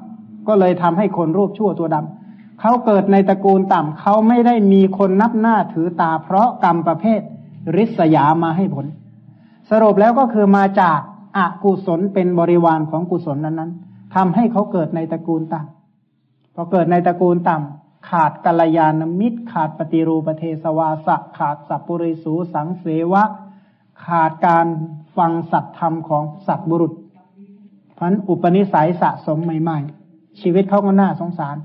[0.47, 7.21] ก็เลยทำให้คนรูปชั่วตัวดำเขาเกิดในตระกูลต่ำเขาไม่ได้มีคนนับหน้าถือตา เพราะกรรมประเภท
[7.75, 8.85] ริษยามาให้ผล
[9.69, 10.99] สรุปแล้วก็คือมาจาก
[11.37, 15.74] อากุศลเป็นบริวารของกุศลนั้นๆทำให้เขาเกิดในตระกูลต่ำ
[16.55, 23.23] พอเกิดในตระกูลต่ำขาดกัลยาณมิตร ขาดปฏิรูปเทสวาสะขาดสัพปริสูสังเสวะ
[24.05, 24.67] ขาดการ
[25.17, 26.93] ฟังสัตธรรมของสัตบุรุษ
[27.97, 31.55] พันอุปนิสัยสะสมใหม่ ๆ ชีวิตเขาก็น่าสงสาร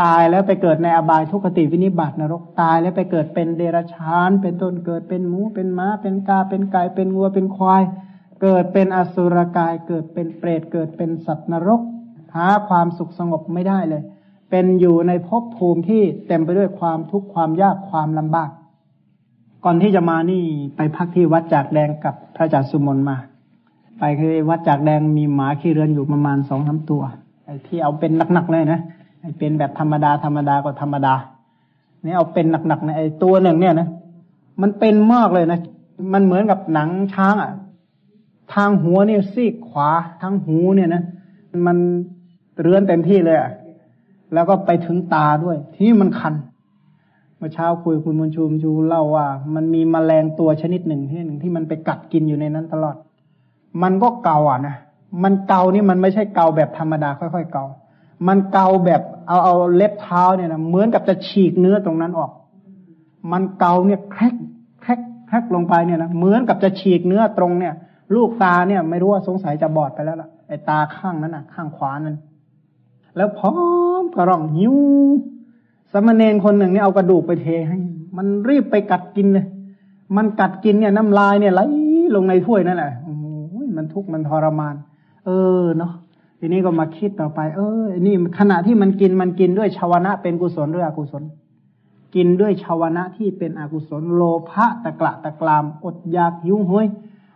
[0.00, 7.82] ตายแล้วไปเกิดในอบายทุกขติวินิบาตนรกตายแล้วไปเกิดเป็นเดรัจฉาน เป็นต้นเกิดเป็นหมูเป็นม้า เป็นกาเป็นไก่เป็นงัวเป็นควาย
[8.42, 11.80] เกิดเป็นอสุรกายเกิดเป็นเปรตเกิดเป็นสัตว์นรก
[12.36, 14.02] หาความสุขสงบไม่ได้เลย
[14.50, 18.50] เป็นอยู่ในภพภูมิที่เต็มไปด้วยความทุกข์ความยากความลำบาก
[19.64, 20.42] ก่อนที่จะมานี่
[20.76, 23.16] ไปพักที่วัดจากแดงกับพระอาจารย์สุมนมา
[23.98, 27.02] ไปคือวัดจากแดงมีหมาขี้เรือนอยู่ประมาณสองสาตัว
[27.44, 28.80] ไอ้ที่เอาเป็นหนักๆเลยนะ
[29.20, 31.14] ไอ้เป็นแบบธรรมดาธรรมดาก็ธรรมดา
[32.04, 33.88] นี่เอาเป็นหนักๆในไอ้ตัวหนึ่งเนี่ยนะ
[34.60, 35.60] มันเป็นมากเลยนะ
[36.12, 37.52] มันเหมือนกับหนังช้างอะ
[38.54, 39.90] ทางหัวเนี่ยซีกขวา
[40.22, 41.02] ทางหูเนี่ยนะ
[41.66, 41.76] มัน
[42.60, 43.50] เรือนเต็มที่เลยอะ
[44.34, 46.34] แล้วก็ไปถึงตาด้วย ที่มันคัน
[47.36, 52.96] เมื่อเช้าคุยคุณมนชูมชูเล่าว่า มันมีมแมลงตัวชนิดหนึ่งที่หนึ่งที่มันไปกัดกินอยู่ในนั้นตลอด
[53.82, 54.76] มันก็เกาอะนะ
[55.24, 57.64] มันเกานี่มันไม่ใช่เกาแบบธรรมดาค่อยๆเกา
[58.28, 62.30] มันเกาแบบเอาเอาเล็บเท้าเนี่ยนะเหมือนกับจะฉีกเนื้อตรงนั้นออก
[63.32, 64.34] มันเกาเนี่ยแครก
[64.82, 67.74] แครกแครกลงไปเนี่ยนะเหมือนกับจะฉีกเนื้อตรงเนี่ย
[68.14, 72.16] ลูกตาเนี่ย ไม่รู้ว่าสงสัยจะบอดไปแล้วล่ะไอ้ตาข้างนั้นอะ ข้างขวานั้น
[73.16, 73.54] แล้วพร้อ
[74.00, 74.74] มกระร่องหิว
[75.92, 77.78] สมณเณรคนหนึ่งเนี่ยเอากระดูกไปเทให้
[78.16, 79.46] มันรีบไปกัดกินเลย
[80.16, 81.60] มันกัดกินเนี่ยน้ำลายเนี่ยไหล
[82.14, 84.74] ลงในถ้วยนั่นแหละโอ้ยมันทุกข์มันทรมาน
[85.26, 85.30] เอ
[85.62, 85.92] อเนาะ
[86.38, 91.22] ทีนี้ก็มาคิดต่อไป เออนี่ขณะที่มันกินมันกินด้วยชาวนะเป็นกุศลด้วยอกุศล
[92.14, 96.86] กินด้วยชาวนะที่เป็นอกุศลโลภะตะกละตะกราม อดอยากหิวห้วย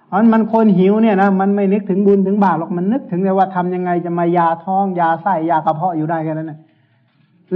[0.09, 6.59] เพราะมันคนหิวเนี่ยนะมันไม่นึกถึงบุญถึงบาปหรอกมันนึกถึงแต่ว่าทำยังไงจะมายาท้องยาไส้ยากระเพาะอยู่ได้แค่นั้นนะ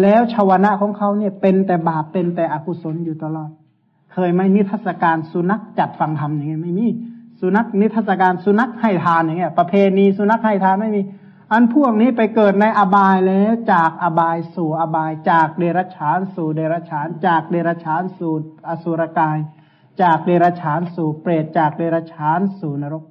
[0.00, 3.50] แล้วชาวนะของเขาเนี่ยเป็นแต่บาปเป็นแต่อกุศลอยู่ตลอด
[4.12, 6.86] เคยไหมนิทรรศการสุนัขจัดฟังธรรมอย่างเงี้ยไม่มี
[7.40, 11.02] สุนัขนิทรรศการสุนัขให้ทานอย่างเงี้ย ประเพณีสุนัขให้ทานไม่มี
[11.52, 18.32] อันพวกนี้ไปเกิดในอบายแล้วจากอบายสู่อบายจากเดรัจฉานสู่เดรัจฉาน จากเดรัจฉานสู่
[18.68, 19.38] อสุรกาย
[20.02, 23.04] จากเดรัจฉานสู่เปรตจากเดรัจฉานสู่นรก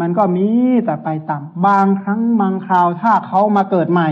[0.00, 0.48] มันก็มี
[0.84, 4.10] แต่ไปต่ำบางครั้งบางคราวถ้าเขามาเกิดใหม่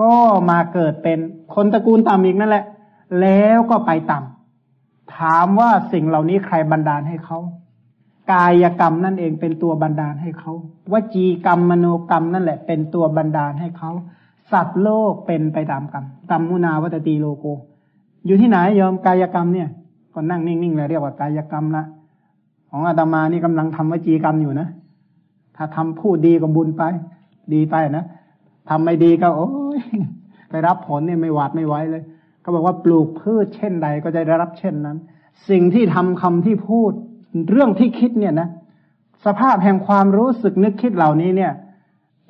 [0.00, 0.14] ก็
[0.50, 1.18] มาเกิดเป็น
[1.54, 2.64] คนตระกูลต่ำอีกนั่นแหละ
[3.20, 7.38] แล้วก็ไปต่ำถามว่าสิ่งเหล่านี้ใครบันดาลให้เขา
[8.32, 10.52] กายกรรมนั่นเองเป็นตัวบันดาลให้เขา
[10.92, 13.90] วจีกรรมมโนกรรมนั่นแหละ เป็นตัวบันดาลให้เขา
[14.52, 17.46] สัตว์โลกเป็นไปตามกรรมกรรมมุนาวัตตีโลโก
[18.26, 19.68] อยู่ที่ไหนยอมกายกรรมเนี่ย
[20.16, 21.84] ก็นั่งนิ่งๆเลยเรียกว่ากายกรรมละ
[22.70, 24.68] ของอาตมานี่กำลังทำวจีกรรมอยู่นะ
[25.56, 26.82] ถ้าทำพูดดีก็บุญไป
[27.52, 28.04] ดีไปนะ
[28.68, 29.80] ทำไม่ดีก็โอ้ย
[30.48, 32.02] ไปรับผลเนี่ยไม่หวาดไม่ไหวเลย
[32.40, 34.96] เขาบอกว่าปลูกพืชเช่นใดก็จะได้รับเช่นนั้น
[35.48, 36.92] สิ่งที่ทำคำที่พูด
[37.50, 38.48] เรื่องที่คิดเนี่ยนะ
[39.24, 41.52] สภาพแห่งความรู้สึกนึกคิดเหล่านี้เนี่ย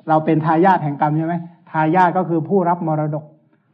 [0.09, 1.35] เราเป็นทายาทแห่งกรรมใช่ไหม
[1.71, 3.23] ทายาทก็คือผู้รับมรดก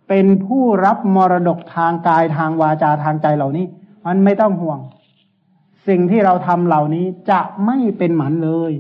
[0.10, 3.66] เป็นผู้รับมรดกทางกายทางวาจาทางใจเหล่านี้
[4.06, 4.80] มันไม่ต้องห่วง
[5.88, 8.74] สิ่งที่เราทำเหล่านี้จะไม่เป็นหมันเลย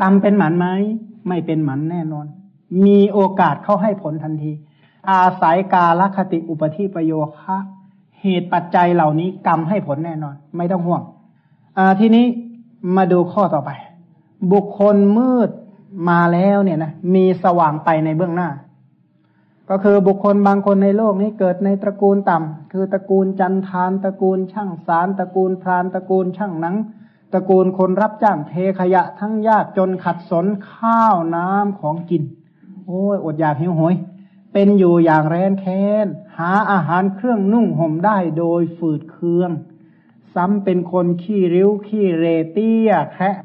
[0.00, 0.66] กรรมเป็นหมันไหม
[1.28, 2.26] ไม่เป็นหมันแน่นอน
[2.84, 4.52] มีโอกาสเข้าให้ผลทันที
[5.10, 7.58] อาศัยกาลคติอุปธิประโยคะ
[8.22, 11.02] เหตุปัจจัยเหล่านี้กรรมให้ผลแน่นอน ไม่ต้องห่วง
[12.00, 12.24] ทีนี้
[12.96, 13.70] มาดูข้อต่อไป
[14.52, 15.50] บุคคลมืด
[16.10, 18.48] มาแล้วเนี่ยนะมีสว่างไปในเบื้องหน้า
[19.70, 26.76] ก็คือบุคคลบางคนในโลกนี้เกิดในตระกูลต่ำคือตระกูลจันทานตระกูลช่างสารตระกูลพรานตระกูลช่างหนัง
[27.32, 32.22] ตระกูลคนรับจ้างเทขยะทั้งยากจนขัดสนข้าวน้ำของกิน
[32.86, 33.94] โอ้ยอดอยากหิวโหย
[34.52, 36.06] เป็นอยู่อย่างแร้นแค้น
[36.38, 39.50] หาอาหารเครื่องนุ่งห่มได้โดยฝืดเคือง
[40.34, 43.36] ซ้ำเป็นคนขี้ริ้วขี้เรเตี้ยแคะ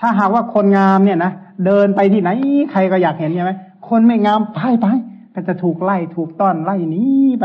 [0.00, 1.32] ถ้าหากว่าคนงามเนี่ยนะ
[1.66, 2.30] เดินไปที่ไหน
[2.72, 3.52] ใครก็อยากเห็นใช่ไหม
[3.88, 4.86] คนไม่งามไปไป
[5.38, 7.44] ก็จะถูกไล่ถูกต้อนไล่นี้ไป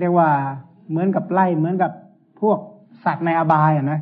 [0.00, 0.30] เรียกว่า
[0.90, 1.92] เหมือนกับไล่เหมือนกับ
[2.40, 2.58] พวก
[3.04, 4.00] สัตว์ในอบายอะนะ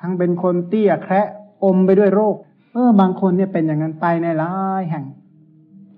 [0.00, 1.26] ทั้งเป็นคนเตี้ยแคระ
[1.64, 2.34] อมไปด้วยโรค
[2.72, 5.04] เออบางคนเนี่ยเป็นอย่างนั้นไปในหลายแห่ง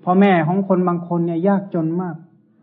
[0.04, 2.16] พ่อแม่ของคนบางคนเนี่ยยากจนมาก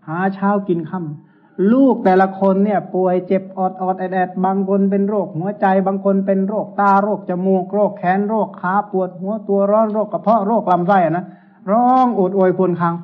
[0.08, 11.26] หาเช้ากินค่ำลูกแต่ละคนเนี่ย ป่วยเจ็บอดอดแอดแอดบางคนเป็นโรค หัวใจบางคนเป็นโรคตาโรคจมูกโรคแขนโรคขาปวดหัวตัวร้อนโรคกระเพาะโรคลำไส้อะนะ
[11.72, 12.96] ร้องอดโอยควรคาง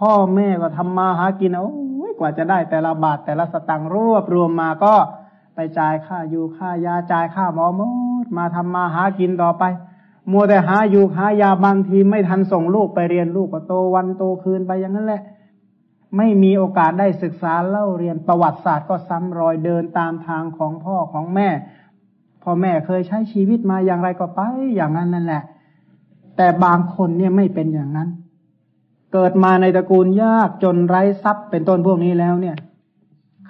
[0.00, 4.94] พ่อแม่ก็ทำมาหากินโอ้ยกว่าจะได้แต่ละบาทแต่ละสตังค์รวบรวมมาก็
[5.54, 7.82] ไปจ่ายค่าอยู่ค่ายาจ่ายค่าหมอม
[8.24, 9.64] ดมาทำมาหากินต่อไป
[10.30, 15.22] มัวแต่หาอยู่หายาบางทีไม่ทันส่งลูกไปเรียนลูกก็โตวันโตคืนไปอย่างนั้นแหละ
[16.16, 21.48] ไม่มีโอกาสได้ศึกษาเล่าเรียนประวัติศาสตร์ก็ซ้ำรอยเดินตามทางของพ่อของแม่
[22.42, 24.40] พ่อแม่เคยใช้ชีวิตมาอย่างไรก็ไป
[24.76, 25.42] อย่างนั้นนั่นแหละ
[26.36, 28.08] แต่บางคนเนี่ยไม่เป็นอย่างนั้น
[29.12, 32.56] เกิดมาในตระกูลยากจนไร้ทรัพย์เป็นต้นพวกนี้แล้วเนี่ย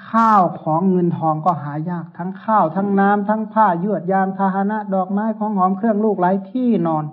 [0.09, 7.05] ข้าวของเงินทองก็หายากทั้งข้าวทั้งน้ำทั้งผ้ายวดยางพาหนะ ดอกไม้ของหอมเครื่องลูกไร้ที่นอน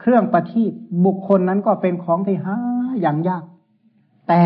[0.00, 0.72] เครื่องประทีป
[1.04, 2.56] บุคคลนั้นก็เป็นของที่หา
[3.00, 3.44] อย่างยาก
[4.28, 4.44] แต่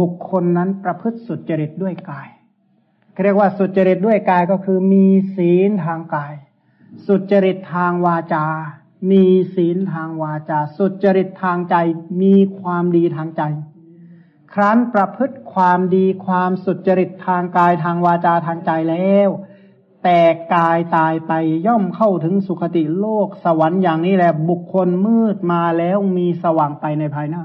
[0.00, 2.28] บุคคลนั้นประพฤติสุจริตด้วยกาย
[3.24, 6.34] เรียกว่าสุจริตด้วยกายก็คือมีศีลทางกาย
[7.06, 8.46] สุจริตทางวาจา
[9.10, 11.74] มีศีลทางวาจา สุจริตทางใจ
[12.22, 13.42] มีความดีทางใจ
[14.54, 19.30] ครั้นประพฤติความดีความสุจริตทางกายทางวาจาทางใจแล้ว
[20.04, 20.20] แต่
[20.54, 21.32] กายตายไป
[21.66, 27.44] ย่อมเข้าถึงสุคติโลกสวรรค์อย่างนี้แหละบุคคลมืดมาแล้วมีสว่างไปในภายหน้า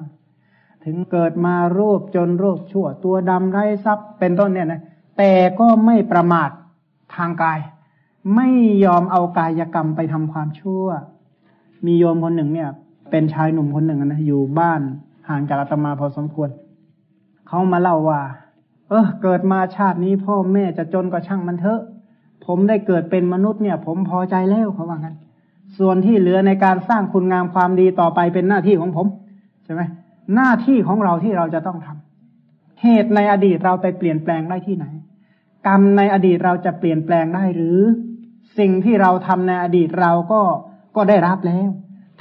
[0.86, 4.82] ถึงเกิดมารูปจนรูปชั่วตัวดำไร้ทรัพย์เป็นต้นเนี่ยนะ
[5.18, 6.50] แต่ก็ไม่ประมาท
[7.16, 7.60] ทางกาย
[8.36, 8.50] ไม่
[8.86, 10.86] ยอมเอากายกรรมไปทำความชั่ว
[11.86, 12.70] มีโยมคนหนึ่งเนี่ย
[13.12, 14.82] เป็นชายหนุ่มคนหนึ่งนะอยู่บ้าน
[15.30, 16.50] ห่างจากอาตมาพอสมควร
[17.48, 18.22] เขามาเล่าว่า
[18.90, 21.82] เออเกิดมาชาตินี้พ่อแม่จะจนก็ช่างมันเถอะ
[22.46, 25.16] ผมได้เกิดเป็นมนุษย์เนี่ย ผมพอใจแล้วเขาว่างั้น
[25.78, 29.08] ส่วนที่เหลือในการสร้างคุณงามความดีต่อไปเป็นหน้าที่ของผม
[29.64, 29.82] ใช่ไหม
[30.36, 34.86] หน้าที่ของเราที่เราจะต้องทำเหตุในอดีตเราไปเปลี่ยนแปลงได้ที่ไหน
[35.68, 37.80] กรรมในอดีตเราจะเปลี่ยนแปลงได้หรือ
[38.60, 40.42] สิ่งที่เราทำในอดีตเราก็
[40.96, 41.70] ก็ได้รับแล้ว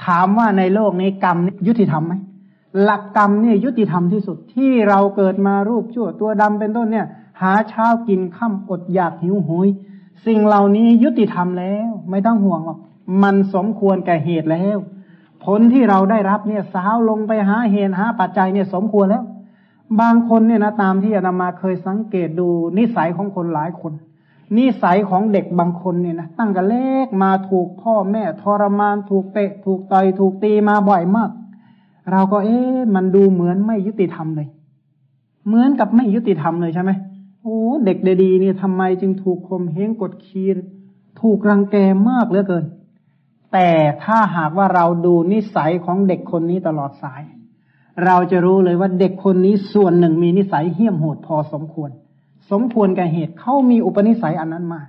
[0.05, 2.13] ถามว่าในโลกนี้กรรมยุติธรรมไหม
[2.83, 7.07] หลักกรรมนี่ยุติธรรมที่สุดที่เราเกิดมารูปชั่วตัวดำเป็นต้นเนี่ย
[7.41, 9.67] หาเช้ากินข้าอดอยากหิวโหย
[10.25, 12.79] สิ่งเหล่านี้ยุติธรรมแล้ว ไม่ต้องห่วงหรอก
[13.23, 14.77] มันสมควรแก่เหตุแล้ว
[15.45, 19.23] ผลที่เราได้รับเนี่ยสาวลงไปหาเหตุหาปัจจัยเนี่ยสมควรแล้ว
[20.01, 23.93] บางคนเนี่ยนะตามที่อาตมาเคยสังเกตดูนิสัยของคนหลายคน
[24.57, 31.29] นิสัยของเด็กบางคนเนี่ยนะตั้งแต่เล็กมาถูกพ่อแม่ทรมานถูกเตะ ถูกต่อยถูกตีมาบ่อยมาก
[32.11, 34.47] เราก็เอ๊ะมันดูเหมือนไม่ยุติธรรมเลย
[35.47, 36.91] เหมือนกับไม่ยุติธรรมเลยใช่ไหม
[37.41, 40.57] โอ้เด็กดีๆเนี่ยทำไมจึงถูกคมเฮงกดขีด
[41.21, 41.75] ถูกรังแก
[42.09, 42.65] มากเหลือเกิน
[43.53, 43.69] แต่
[44.03, 47.21] ถ้าหากว่าเราดูนิสัยของเด็กคนนี้ตลอดสาย
[48.05, 51.91] เราจะรู้เลยว่าเด็กคนนี้ส่วนหนึ่งมีนิสัยเหี้ยมโหดพอสมควร
[52.51, 54.81] สมควรแก่เหตุเขามีอุปนิสัยอันนั้นมา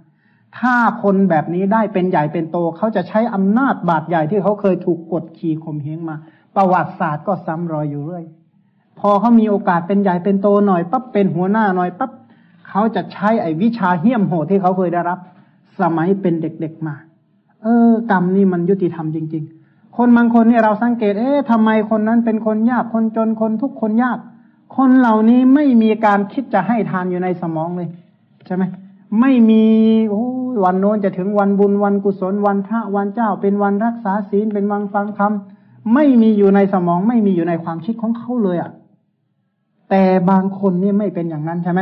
[0.59, 6.17] ถ้าคนแบบนี้ได้เป็นใหญ่เป็นโตเขาจะใช้อำนาจบาดใหญ่ที่เขาเคยถูกกดขี่ข่มเหงมา
[6.57, 8.25] ประวัติศาสตร์ก็ซ้ำรอยอยู่เรื่อย
[9.01, 12.11] พอเขามีโอกาสเป็นใหญ่เป็นโตหน่อยปั๊บเป็นหัวหน้าหน่อยปั๊บ
[12.69, 15.19] เขาจะใช้ไอ้วิชาเหี้ยมโหดที่เขาเคยได้รับ
[15.81, 16.95] สมัยเป็นเด็กๆมา
[17.63, 24.19] เออ กรรมนี่มันยุติธรรมจริง ๆ คนบางคนเนี่ยเราสังเกต เอ๊ะทำไมคนนั้นเป็นคนยากคนจนคนทุกคนยาก
[24.77, 27.89] คนเหล่านี้ไม่มีการคิดจะให้ทานอยู่ในสมองเลย
[28.47, 28.65] ใช่ไหม
[29.21, 29.65] ไม่มี
[30.11, 30.25] โอ้
[30.65, 35.33] วันโน้นจะถึงวันบุญวันกุศลวันพระวันเจ้า เป็นวันรักษาศีลเป็นวันฟังธรรม
[35.95, 38.71] ไม่มีอยู่ในสมอง ไม่มีอยู่ในความคิดของเขาเลยอะ่ะ
[39.91, 41.81] แต่บางคนเนี่ยไม่เป็นอย่างนั้นใช่ไหม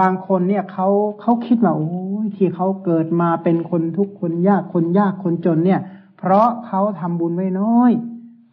[0.00, 0.88] บางคนเนี่ยเขา
[1.20, 1.90] เขาคิดว่าโอ้
[2.24, 5.80] ยที่เขาเกิดมาเป็นคนทุกคนยากคนยากคนจนเนี่ย
[6.18, 7.92] เพราะเขาทำบุญไว้น้อย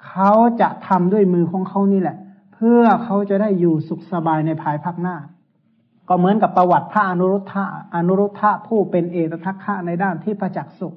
[0.08, 2.16] เขาจะทำด้วยมือของเขานี่แหละ
[2.56, 5.16] เพื่อเขาจะได้อยู่สุขสบายในภายภาคหน้า
[6.10, 7.64] ก็เหมือนกับประวัติพระอนุรุทธะ
[7.96, 10.94] อนุรุทธะผู้เป็นเอตทัคคะในด้านที่ประจักษ์สุข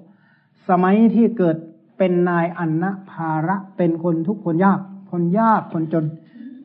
[0.69, 1.57] สมัยที่เกิด
[1.99, 4.81] เป็นนายอันนะภาระเป็นคนทุกคนยาก
[5.11, 6.05] คนยากคนจน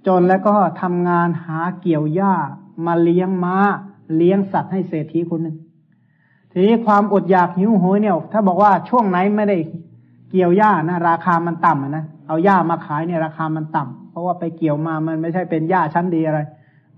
[0.08, 2.34] จนแล้วก็ทำงานหาเกี่ยวหญ้า
[2.86, 3.58] มาเลี้ยงมา้า
[4.16, 5.58] เลี้ยงสัตว์ให้เศรษฐีคนหนึ่ง
[6.52, 9.58] ทีนี้ความอดอยากหิวโหยเนี่ย ถ้าบอกว่าช่วงไหนไม่ได้
[10.30, 16.40] เกี่ยวหญ้านะ ราคามันต่ำนะ เอาหญ้ามาขายเนี่ยราคามันต่ำเพราะว่าไปเกี่ยวมามันไม่ใช่เป็นหญ้าชั้นดีอะไร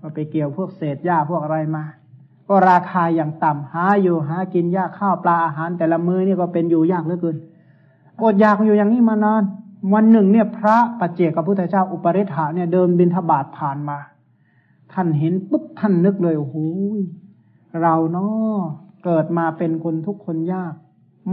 [0.00, 1.84] ก็ไปเกี่ยวพวกเศษหญ้าพวกอะไรมา
[2.48, 7.36] ก็ราคาอย่างต่ำหาอยู่หากินหญ้าข้าวปลาอาหาร แต่ละมื้อนี่ก็เป็นอยู่ยากเหลือเกิน
[8.22, 9.42] อดอยากอยู่อย่างนี้มานาน
[9.94, 13.98] วันหนึ่งเนี่ยพระปัจเจกพุทธเจ้าอุปริฐาเนี่ยเดินบินทบาทผ่านมา
[14.92, 16.56] ท่านเห็นปุ๊บท่านนึกเลยโอ้โห
[17.82, 18.60] เราเนาะ
[19.04, 20.74] เกิดมาเป็นคนทุกคนยาก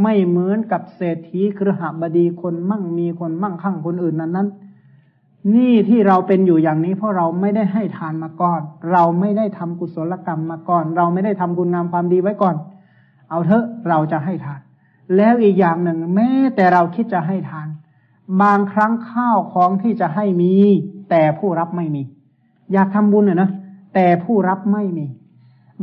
[0.01, 4.47] ไม่เหมือนกับเศรษฐีครหบดีคนมั่งมีคนมั่งคั่งคนอื่นนั้นนั้น
[5.55, 12.55] นี่ที่เราเป็นอยู่อย่างนี้เพราะเราไม่ได้ให้ทานมาก่อน เราไม่ได้ทำกุศลกรรมมาก่อน เราไม่ได้ทำบุญงามความดีไว้ก่อน
[13.29, 14.59] เอาเถอะเราจะให้ทาน
[15.15, 17.67] แล้วอีกอย่างหนึ่ง แม้แต่เราคิดจะให้ทาน
[18.41, 20.53] บางครั้งข้าวของที่จะให้มี
[21.09, 22.03] แต่ผู้รับไม่มี
[22.73, 23.49] อยากทำบุญเลยนะ
[23.93, 25.05] แต่ผู้รับไม่มี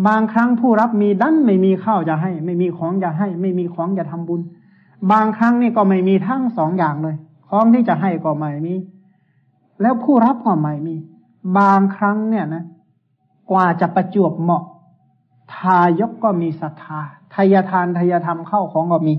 [0.07, 4.41] บางครั้งผู้รับมีดันไม่มีข้าวจะให้ ไม่มีของจะให้ ไม่มีของจะทำบุญ
[5.13, 7.17] บางครั้งนี่ก็ไม่มีทั้งสองอย่างเลย
[7.49, 8.75] ของที่จะให้ก็ไม่มี
[9.81, 10.97] แล้วผู้รับก็ไม่มี
[11.59, 12.65] บางครั้งเนี่ยนะ
[13.51, 14.65] กว่าจะประจวบเหมาะ
[15.55, 17.01] ทายกก็มีศรัทธา
[17.35, 19.15] ทายทานทายธรรมเข้าของก็มี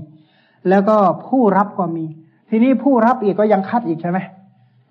[0.68, 0.96] แล้วก็
[1.26, 2.04] ผู้รับก็มี
[2.48, 4.18] ทีนี้ผู้รับอีกก็ยังคัดอีกใช่ไหม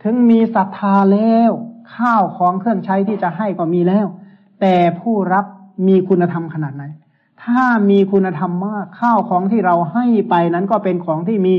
[0.04, 1.52] ถึงมีศรัทธาแล้ว
[1.96, 4.08] ข้าวของเครื่องใช้ที่จะให้ก็มีแล้ว
[4.62, 5.46] แต่ผู้รับ
[5.88, 6.84] มีคุณธรรมขนาดไหน
[7.44, 11.56] ถ้ามีคุณธรรมมากข้าวของที่เราให้ไปนั้นก็เป็นของที่มี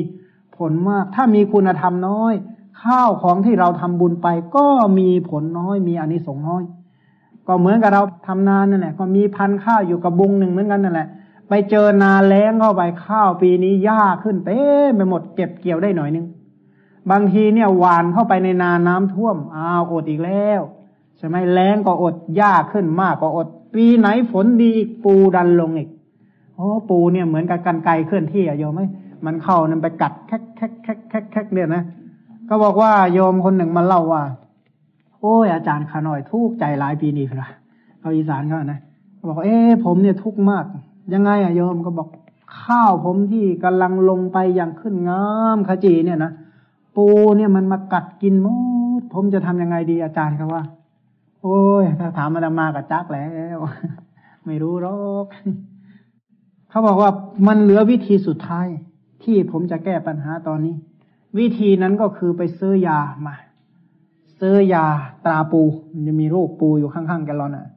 [0.56, 2.34] ผลมาก ถ้ามีคุณธรรมน้อย
[2.82, 4.66] ข้าวของที่เราทำบุญไป ก็
[4.98, 6.62] มีผลน้อย มีอานิสงส์น้อย
[7.46, 11.08] ก็เหมือนกับเราทำนานนั่นแหละ ก็มีพันข้าวอยู่กับบุงหนึ่งเหมือนกันนั่นแหละ
[11.48, 14.58] ไปเจอนาแล้งเข้าไปข้าวปีนี้หญ้าขึ้นเต็
[14.88, 16.26] มไปหมดเก็บเกี่ยวได้หน่อยนึง
[17.10, 20.60] บางทีเนี่ยหวานเข้าไปในนาน้ำท่วมอ้าวอดอีกแล้ว
[21.18, 25.90] ใช่ไหมแล้งก็อดหญ้าขึ้นมากก็อด ปีไหนฝนดีอีกปูดันลงอีก
[26.56, 28.80] โอ้ปูเนี่ยเหมือนกับกันไกลเคลื่อนที่อะโยมไหม
[29.24, 31.82] มันเข้านั่นไปกัดแคกแคกแคกแคกแคกเนี่ยนะ
[32.48, 34.22] ก็บอกว่าโยมคนหนึ่งมาเล่าว่า
[35.20, 37.38] โอ้ยอาจารย์ขาหน่อยทุกใจหลายปีนี้ครับ
[38.00, 38.80] เขาอีสานเขานะ
[39.28, 40.64] บอกเอ๊ผมเนี่ยทุกข์มาก
[41.12, 42.08] ยังไงอะโยมก็บอก
[42.60, 45.24] ข้าวผมที่กำลังลงไปอย่างขึ้นงา
[45.56, 46.32] มขจีเนี่ยนะ
[46.96, 47.06] ปู
[47.36, 48.48] เนี่ยมันมากัดกินหม
[49.00, 50.62] ดผมจะทำยังไงดีอาจารย์ครับว่า
[51.42, 53.58] โอ้ยถ้าถามมาดามากับจักแล้ว
[54.46, 55.26] ไม่รู้หรอก
[56.68, 57.10] เขาบอกว่า
[57.46, 58.66] มันเหลือวิธีสุดท้าย
[59.22, 60.74] ที่ผมจะแก้ปัญหาตอนนี้
[61.38, 63.34] วิธีนั้นก็คือไปซื้อยามา
[64.40, 64.86] ซื้อยา
[65.24, 65.62] ตราปู
[65.92, 67.68] มันจะมีรูปปูอยู่ข้างๆแกลลอนอะ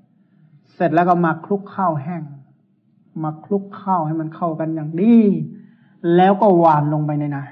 [0.74, 2.24] เสร็จแล้วก็มาคลุกข้าวแห้ง
[3.24, 5.18] มาคลุกข้าวให้มันเข้ากันอย่างดี
[6.16, 7.44] แล้วก็หวานลงไปในนา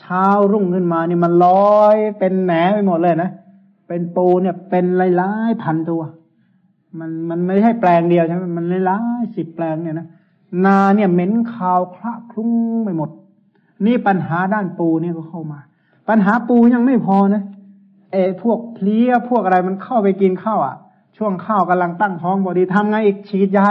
[0.00, 1.46] เช้ารุ่งขึ้นมานี่มันล
[1.78, 3.30] อยเป็นแหนไปหมดเลยนะ
[3.88, 4.84] เป็นปูเนี่ย เป็น
[5.16, 6.02] หลายๆพันตัว
[6.98, 10.06] มันมันไม่ใช่แปลงเดียวใช่ไหมมันหลายๆสิบแปลงเนี่ยนะ
[10.64, 12.50] นาเนี่ยเหม็นคาวคละคลุ้ง
[12.84, 13.10] ไปหมด
[13.86, 15.60] นี่ปัญหาด้านปูเนี่ยก็เข้ามา
[16.08, 17.42] ปัญหาปูยังไม่พอนะ
[18.12, 20.76] เอพวกเพลี้ยพวกอะไรมันเข้าไปกินข้าวอะ
[21.16, 23.68] ช่วงข้าวกำลังตั้งท้องบอดีทำไงอีกฉีดยา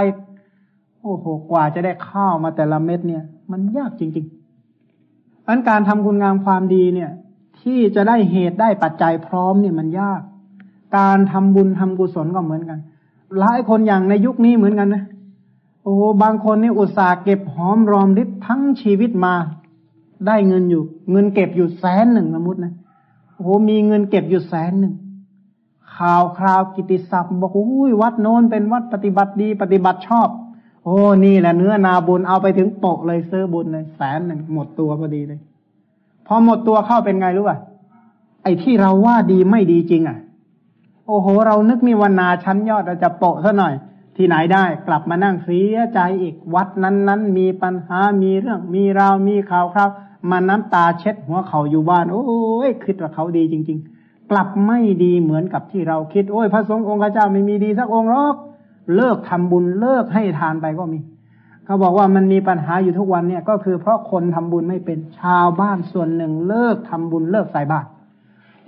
[1.02, 7.12] โอ้โหกว่าจะได้ข้าวมาแต่ละเม็ดเนี่ย มันยากจริงๆอันการทำคุณงามความดีเนี่ย
[7.66, 10.22] ที่จะได้เหตุได้ปัจจัยพร้อมเนี่ยมันยาก
[10.98, 12.80] การทำบุญทำกุศลก็เหมือนกัน
[13.40, 15.04] หลายคนอย่างในยุคนี้เหมือนกันนะ
[15.84, 19.34] โอ้บางคนนี่อุตส่าห์เก็บหอมรอมริบทั้งชีวิตมา
[20.28, 22.74] ได้เงินอยู่ เงินเก็บอยู่แสนหนึ่งสมมตินะ
[23.38, 24.94] โอ้มีเงินเก็บอยู่แสนหนึ่ง
[25.96, 30.30] ข่าวคราวกิติศัพท์บอกโอ้ยวัดโน้นเป็นวัดปฏิบัติดีปฏิบัติชอบ
[30.84, 35.40] โอ้นี่แหละเนื้อนาบุญเอาไปถึงโปะเลยซื้อบุญเลยแสนหนึ่งหมดตัวพอดีเลย
[36.28, 37.58] พอหมดตัวเข้าเป็นไงรู้ป่ะ
[38.44, 40.18] ไอ้ที่เราว่าดีไม่ดีจริง อะ
[41.08, 43.74] โอ้โห เรานึกมีวันนาชั้นยอดเราจะโปะซะหน่อย
[44.16, 49.90] ที่ไหนได้ กลับมานั่งเสียใจอีกวัดนั้นนั้นมีปัญหามีเรื่องมีราวมีข่าวคราว
[50.30, 52.26] มาน้ำตาเช็ดหัวเขาอยู่บ้าน โอ้
[52.68, 58.36] ยคิดว่าเขาดีจริง ๆ กลับไม่ดีเหมือนกับที่เราคิด โอ้ยพระสงฆ์องค์เจ้าไม่มีดีสักองค์หรอก
[58.96, 61.00] เลิกทำบุญเลิกให้ทานไปก็มี
[61.66, 67.88] เขาบอกว่ามันมีปัญหาอยู่ทุกวันเนี่ยก็คือเพราะคนทำบุญไม่เป็นชาวบ้านส่วนหนึ่งเลิกทำบุญเลิกใส่บาตร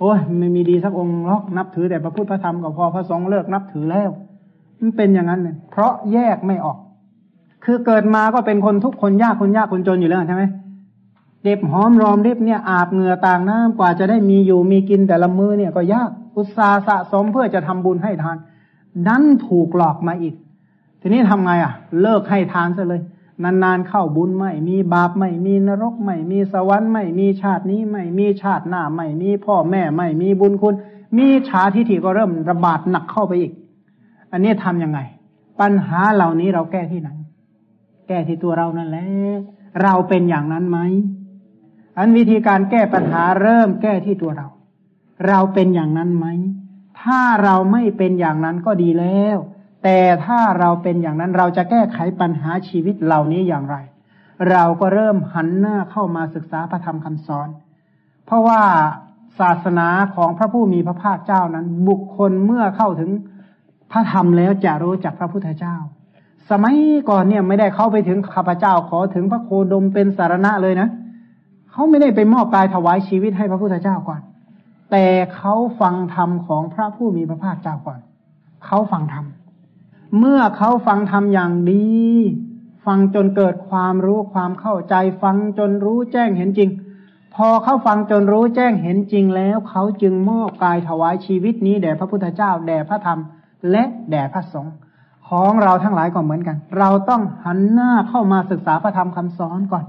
[0.00, 4.10] โอ้ยไม่มีดีสักองค์หรอกนับถือแต่พระพุทธพระธรรมก็พอพระสงฆ์เลิกนับถือแล้ว
[4.80, 6.78] มันเป็นอย่างนั้นเลยเพราะแยกไม่ออก
[7.64, 10.44] คือเกิดมาก็เป็นคนทุกคนยากคนยากคนจนอยู่แล้วใช่ไหม
[11.42, 18.36] เด็บหอมรอมริบเนี่ยอาบเหงื่อต่างน้ำกว่าจะได้มีอยู่มีกินแต่ละมือเนี่ยก็ยากอุตสาห์สะสมเพื่อจะทำบุญให้ทาน
[19.08, 20.34] นั้นถูกหลอกมาอีก
[21.00, 21.72] ทีนี้ทำไงอะ
[22.02, 23.02] เลิกให้ทานซะเลย
[23.44, 30.74] นานๆเข้าบุญไม่มีบาปไม่มีนรกไม่มีสวรรค์ไม่มีชาตินี้ไม่มีชาติหน้าไม่มีพ่อแม่ไม่มีบุญคุณ
[31.16, 33.52] มีชาทิฏฐิก็เริ่มระบาดหนักเข้าไปอีก
[34.32, 35.00] อันนี้ทํำยังไง
[35.60, 37.10] ปัญหาเหล่านี้เราแก้ที่ไหน
[38.08, 39.06] แก้ที่ตัวเรานั่นแหละ
[39.82, 40.78] เราเป็นอย่างนั้นไหม
[41.98, 44.48] อันวิธีการแก้ปัญหาเริ่มแก้ที่ตัวเรา
[45.28, 46.26] เราเป็นอย่างนั้นไหม
[47.00, 49.38] ถ้าเราไม่เป็นอย่างนั้นก็ดีแล้ว
[49.82, 53.76] แต่ถ้าเราเป็นอย่างนั้นเราจะแก้ไขปัญหาชีวิตเหล่านี้อย่างไร
[54.50, 57.48] เราก็เริ่มหันหน้าเข้ามาศึกษาพระธรรมคำสอน
[58.26, 58.62] เพราะว่า
[59.40, 63.10] ศาสนาของพระผู้มีพระภาคเจ้านั้น บุคคลเมื่อเข้าถึง
[63.92, 65.76] พระธรรมแล้วจะรู้จักพระพุทธเจ้า
[66.50, 66.76] สมัย
[67.08, 70.88] ก่อนเนี่ยไม่ได้เข้าไปถึงข้าพเจ้าขอถึงพระโคดมเป็นสารณะเลยนะ
[71.70, 74.20] เขาไม่ได้ไปมอบกายถวายชีวิตให้พระพุทธเจ้าก่อน
[74.90, 75.04] แต่
[75.34, 78.00] เขาฟังธรรมของพระผู้มีพระภาคเจ้าก่อน
[78.66, 79.24] เขาฟังธรรม
[80.18, 81.88] เมื่อเขาฟังธรรมอย่างดี
[82.86, 86.70] ฟังจนเกิดความรู้ความเข้าใจ ฟังจนรู้แจ้งเห็นจริง
[87.34, 93.20] พอเขาฟังจนรู้แจ้งเห็นจริงแล้ว เขาจึงมอบกายถวายชีวิตนี้แด่พระพุทธเจ้าแด่พระธรรม
[93.70, 94.74] และแด่พระสงฆ์
[95.28, 99.84] ของเราทั้งหลายก็เหมือนกัน เราต้องหันหน้าเข้ามาศึกษาพระธรรมคำสอนก่อน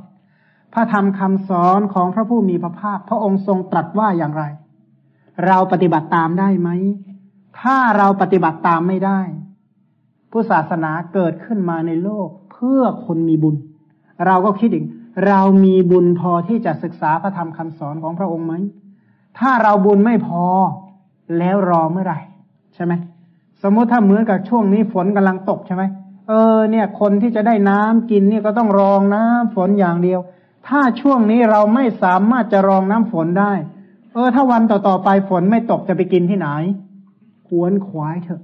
[0.73, 4.43] พระธรรมคำสอนของพระผู้มีพระภาค พระองค์ทรงตรัสว่าอย่างไร
[5.45, 6.69] เราปฏิบัติตามได้ไหม
[7.61, 9.19] ถ้าเราปฏิบัติตามไม่ได้
[10.31, 13.55] ผู้ศาสนาเกิดขึ้นมาในโลกเพื่อคนมีบุญ
[14.25, 14.85] เราก็คิดอีก
[15.27, 18.53] เรามีบุญพอที่จะศึกษาพระธรรมคำสอนของพระองค์ไหม
[19.39, 20.43] ถ้าเราบุญไม่พอ
[21.37, 22.19] แล้วรอเมื่อไหร่
[22.75, 22.93] ใช่ไหม
[23.63, 25.83] สมมติถ้าเหมือนกับช่วงนี้ฝนกำลังตกใช่ไหม
[26.27, 30.19] เออเนี่ย คนที่จะได้น้ำกินเนี่ยก็ต้องรองน้ำฝนอย่างเดียว
[30.67, 33.53] ถ้าช่วงนี้เราไม่สามารถจะรองน้ำฝนได้
[34.13, 36.47] เออ ถ้าวันต่อๆไปฝนไม่ตกจะไปกินที่ไหน
[37.47, 38.41] ควรขวายเถอะ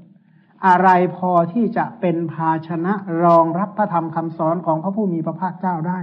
[0.67, 2.93] อะไรพอที่จะเป็นภาชนะ
[3.23, 5.99] รองรับพระธรรมคำสอนของพระผู้มีพระภาคเจ้าได้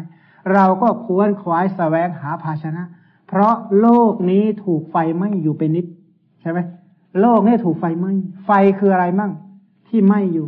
[0.54, 2.82] เราก็ควรขวายสแสวงหาภาชนะ
[3.28, 5.86] เพราะโลกนี้ถูกไฟไหม้อยู่เป็นนิด
[6.40, 6.58] ใช่ไหม
[7.20, 8.12] โลกนี้ถูกไฟไหม้
[8.46, 9.32] ไฟคืออะไรมั่ง
[9.88, 10.46] ที่ไหม้อยู่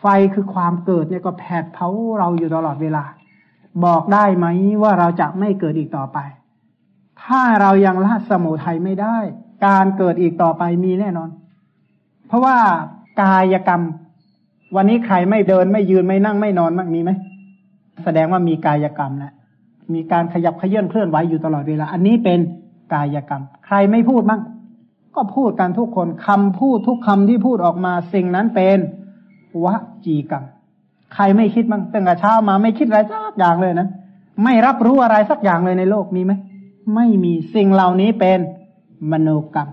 [0.00, 1.88] ไฟคือความเกิดเนี่ยก็แผดเผา
[2.18, 3.04] เราอยู่ตลอดเวลา
[3.84, 4.46] บอกได้ไหม
[4.82, 6.18] ว่าเราจะไม่เกิดอีกต่อไป
[7.24, 9.16] ถ้าเรายังละสมุทัยไม่ได้
[9.66, 11.30] การเกิดอีกต่อไปมีแน่นอน
[12.26, 12.56] เพราะว่า
[13.22, 13.82] กายกรรม
[14.76, 17.10] วันนี้ใครไม่เดินไม่ยืนไม่นั่งไม่นอนมั้งมีไหม
[18.04, 19.32] แสดงว่ามีกายกรรมแล้ว
[19.94, 22.40] มีการขยับขยื่นเคลื่อนไหวอยู่ตลอดเวลา อันนี้เป็น
[22.94, 24.40] กายกรรม ใครไม่พูดมั้ง
[25.14, 28.78] ก็พูดกันทุกคนคำพูดทุกคำที่พูดออกมาสิ่งนั้นเป็น
[29.64, 29.66] ว
[30.04, 30.44] จีกรรม
[31.14, 33.88] ใครไม่คิดมั้งตั้งแต่เช้ามาไม่คิดอะไรสักอย่างเลยนะ
[34.44, 36.32] ไม่รับรู้อะไรสักอย่างเลยในโลกมีไหม
[36.94, 38.38] ไม่มีสิ่งเหล่านี้เป็น
[39.10, 39.68] มโนกรรม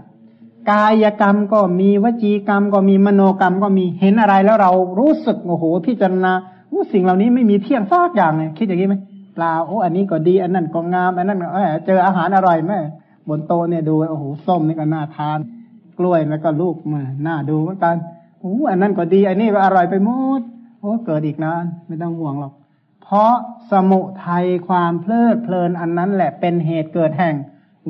[0.69, 6.33] กายกรรมก็มีวจีกรรมก็มีมโนกรรมก็มีเห็นอะไรแล้วเรารู้สึกโอ้โหพิจารณา
[6.93, 8.95] สิ่งเหล่านี้ไม่มีเที่ยงสักอย่างเลยคิดอย่างนี้ไหม
[9.35, 12.73] เปล่าโอ้อันนี้ก็ดีอันนั้นก็งามอันนั้นเออเจออาหารอร่อยไหม
[13.27, 15.39] บนโต๊ะเนี่ยดูโอ้โหส้มนี่ก็น่าทาน
[15.97, 17.95] กล้วยแล้วก็ลูกมาน่าดูเหมือนกัน
[18.39, 20.09] โอ้อันนั้นก็ดี อันนี้ก็อร่อยไปหม
[20.39, 20.41] ด
[20.79, 22.53] โอ้เกิดอีกนานไม่ต้องห่วงหรอก
[23.03, 23.33] เพราะ
[23.71, 27.35] สมุทัยความเพลิดเพลินอันนั้นแหละเป็นเหตุเกิดแห่ง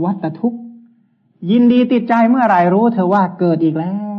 [0.04, 0.60] วัตทุกข์
[1.52, 4.18] ยินดีติดใจเมื่อไรรู้เธอว่าเกิดอีกแล้ว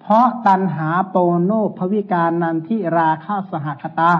[0.00, 4.12] เพราะตันหาโปโนภวิการนันที่ราคาสหคตา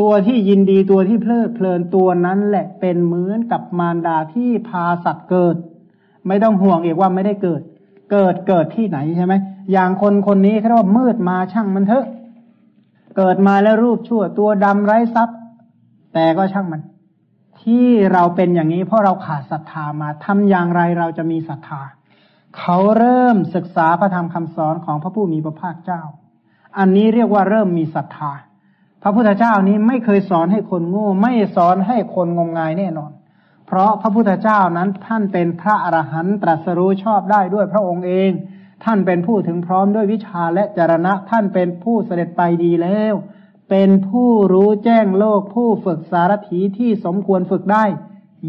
[0.00, 5.56] ตัวที่ยินดีตัวที่เพลิดเพลินตัวนั้นแหละเป็นเหมือนกับมารดาที่พาสัตว์เกิด
[6.26, 7.62] ไม่ต้องห่วงอีกว่าไม่ได้เกิด
[8.12, 9.34] เกิดเกิดที่ไหนใช่ไหม
[9.72, 12.06] อย่างคนคนนี้เขาเรียกว่ามืดมาช่างมันเถอะ
[13.16, 15.36] เกิดมาแล้วรูปชั่วตัวดำไร้ทรัพย์
[16.14, 16.82] แต่ก็ช่างมัน
[17.66, 21.82] ที่เราเป็นอย่างนี้เพราะเราขาดศรัทธามาทำอย่างไรเราจะมีศรัทธา
[22.58, 26.02] เขาเริ่มศึกษาพระธรรมคำสอนของพระผู้มีพระภาคเจ้า
[26.78, 28.32] อันนี้เรียกว่าเริ่มมีศรัทธา
[29.02, 33.10] พระพุทธเจ้านี้ไม่เคยสอนให้คนโง่ไม่สอนให้คนงมงายแน่นอน
[33.66, 38.30] เพราะพระพุทธเจ้านั้นท่านเป็นพระอรหันตรัสรู้ชอบได้ด้วยพระองค์เอง
[38.84, 43.14] ท่านเป็นผู้ถึงพร้อมด้วยวิชาและจรณะท่านเป็นผู้เสด็จไปดีแล้ว
[43.70, 47.84] เป็นผู้รู้แจ้งโลกผู้ฝึกสารถีที่สมควรฝึกได้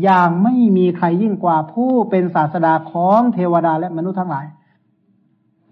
[0.03, 4.45] อย่างไม่มีใครยิ่งกว่าผู้เป็นศาสดาของเทวดาและมนุษย์ทั้งหลาย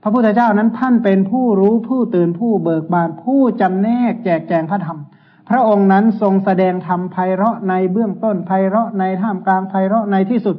[0.01, 4.99] พระพุทธเจ้านั้นท่านเป็นผู้รู้ผู้ตื่นผู้เบิกบานผู้จำแนกแจกแจงพระธรรม
[5.49, 10.55] พระองค์นั้นทรงแสดงธรรมไพเราะในเบื้องต้นไพเราะในท่ามกลางไพเราะในที่สุด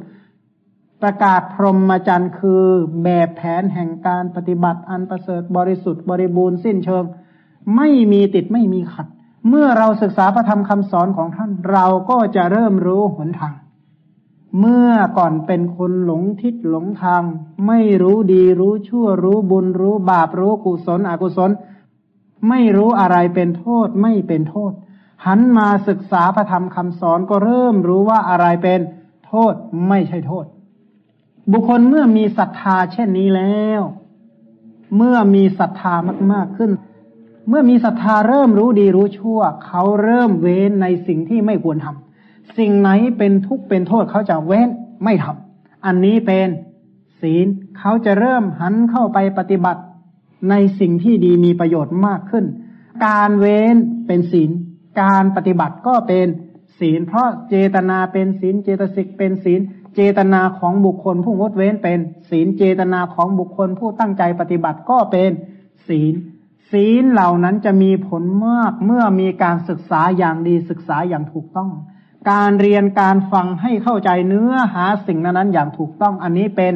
[1.01, 2.63] ประกาศพรหมจรรย์คือ
[3.03, 7.03] แบบแผนแห่งการปฏิบัติอันประเสริฐบริสุทธิ์บริบูรณ์สิ้นเชิง
[7.75, 9.07] ไม่มีติดไม่มีขัด
[9.47, 13.55] เมื่อเราศึกษาพระธรรมคำสอนของท่าน เราก็จะเริ่มรู้หนทาง
[14.59, 17.23] เมื่อก่อนเป็นคนหลงทิศหลงทาง
[17.67, 21.51] ไม่รู้ดีรู้ชั่วรู้บุญรู้บาปรู้กุศลอกุศล
[22.49, 24.71] ไม่รู้อะไรเป็นโทษไม่เป็นโทษ
[25.25, 28.79] หันมาศึกษาพระธรรมคำสอนก็เริ่มรู้ว่าอะไรเป็น
[29.27, 29.53] โทษ
[29.87, 30.45] ไม่ใช่โทษ
[31.51, 33.81] บุคคลเมื่อมีศรัทธาเช่นนี้แล้ว
[34.95, 35.93] เมื่อมีศรัทธา
[36.31, 36.71] มากๆขึ้น
[37.47, 44.69] เมื่อมีศรัทธาเริ่มรู้ดีรู้ชั่ว เขาเริ่มเว้นในสิ่งที่ไม่ควรทำสิ่งไหนเป็นทุกข์เป็นโทษเขาจะเว้น
[45.03, 46.47] ไม่ทำอันนี้เป็น
[47.21, 47.45] ศีล
[47.79, 49.81] เขาจะเริ่มหันเข้าไปปฏิบัติ
[50.49, 52.45] ในสิ่งที่ดีมีประโยชน์มากขึ้น
[53.07, 53.75] การเว้น
[54.07, 54.49] เป็นศีล
[55.01, 56.27] การปฏิบัติก็เป็น
[56.79, 59.59] ศีล เพราะเจตนาเป็นศีล เจตสิกเป็นศีล
[59.95, 65.31] เจตนาของบุคคลผู้งดเว้นเป็นศีล เจตนาของบุคคลผู้ตั้งใจปฏิบัติก็เป็น
[65.87, 66.13] ศีล
[66.71, 71.71] ศีลเหล่านั้นจะมีผลมากเมื่อมีการศึกษาอย่างดีศึกษาอย่างถูกต้อง
[72.31, 76.73] การเรียนการฟังให้เข้าใจเนื้อหาสิ่งนั้นอย่างถูกต้อง อันนี้เป็น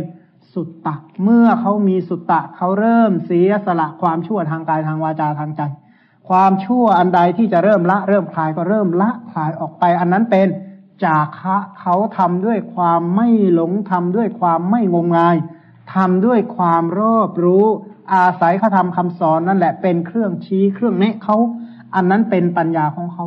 [0.54, 5.62] สุตตะ เมื่อเขามีสุตตะเขาเริ่มเสียสละความชั่วทางกายทางวาจาทางใจ
[6.30, 10.48] ความชั่วอันใดที่จะเริ่มละ เริ่มคลายก็เริ่มละคลายออกไป อันนั้นเป็น
[11.04, 15.36] จาคะเขาทำด้วยความไม่หลงทำด้วยความไม่งมงาย
[15.96, 17.66] ทำด้วยความรอบรู้
[18.14, 21.38] อาศัยเขาทำคำสอนนั่นแหละเป็นเครื่องชี้เครื่องแนะเขา
[21.96, 23.26] อันนั้นเป็นปัญญาของเขา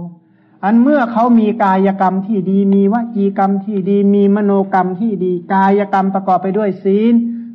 [0.65, 7.15] อันเมื่อเขามีกายกรรมที่ดีมีวจีกรรมที่ดีมีมโนกรรมที่ดี กายกรรมประกอบไปด้วยศีล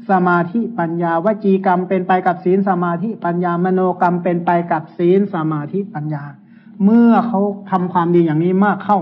[0.09, 6.23] สมาธิปัญญาวจีกรรมเป็นไปกับศีลสมาธิปัญญามโนกรรมเป็นไปกับศีลสมาธิปัญญา
[6.84, 7.39] เมื่อเขา
[7.71, 8.99] ทำความดีอย่างนี้มากเข้า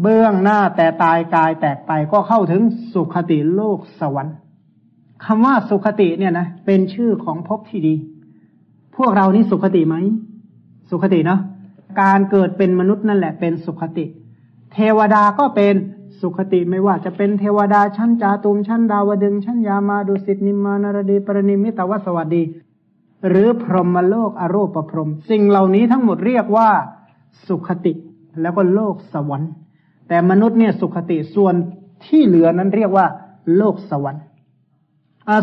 [0.00, 4.36] เบื้องหน้าแต่ตายกายแตกไปก็เข้าถึงสุขติโลกสวรรค์
[5.24, 7.94] คำว่าสุขติเนี่ยนะเป็นชื่อของภพที่ดี
[8.96, 9.96] พวกเรานี่สุขติไหม
[10.90, 11.40] สุขติเนาะ
[12.02, 14.04] การเกิดเป็นมนุษย์นั่นแหละเป็นสุขติ
[14.72, 15.74] เทวดาก็เป็น
[16.20, 22.42] สุขติไม่ว่าจะเป็นเทวดาชั้นจาตุมชั้นดาวดึงชั้นยามาดุสิตนิมานรดีปรนิมิตวสวัสดี
[23.28, 26.68] หรือพรหมโลกอรูปพรหมสิ่งเหล่านี้ทั้งหมดเรียกว่า
[27.46, 27.92] สุขติ
[28.40, 29.50] แล้วก็โลกสวรรค์
[30.08, 31.54] แต่มนุษย์เนี่ยสุขติส่วน
[32.04, 33.06] ที่เหลือนั้นเรียกว่า
[33.56, 34.22] โลกสวรรค์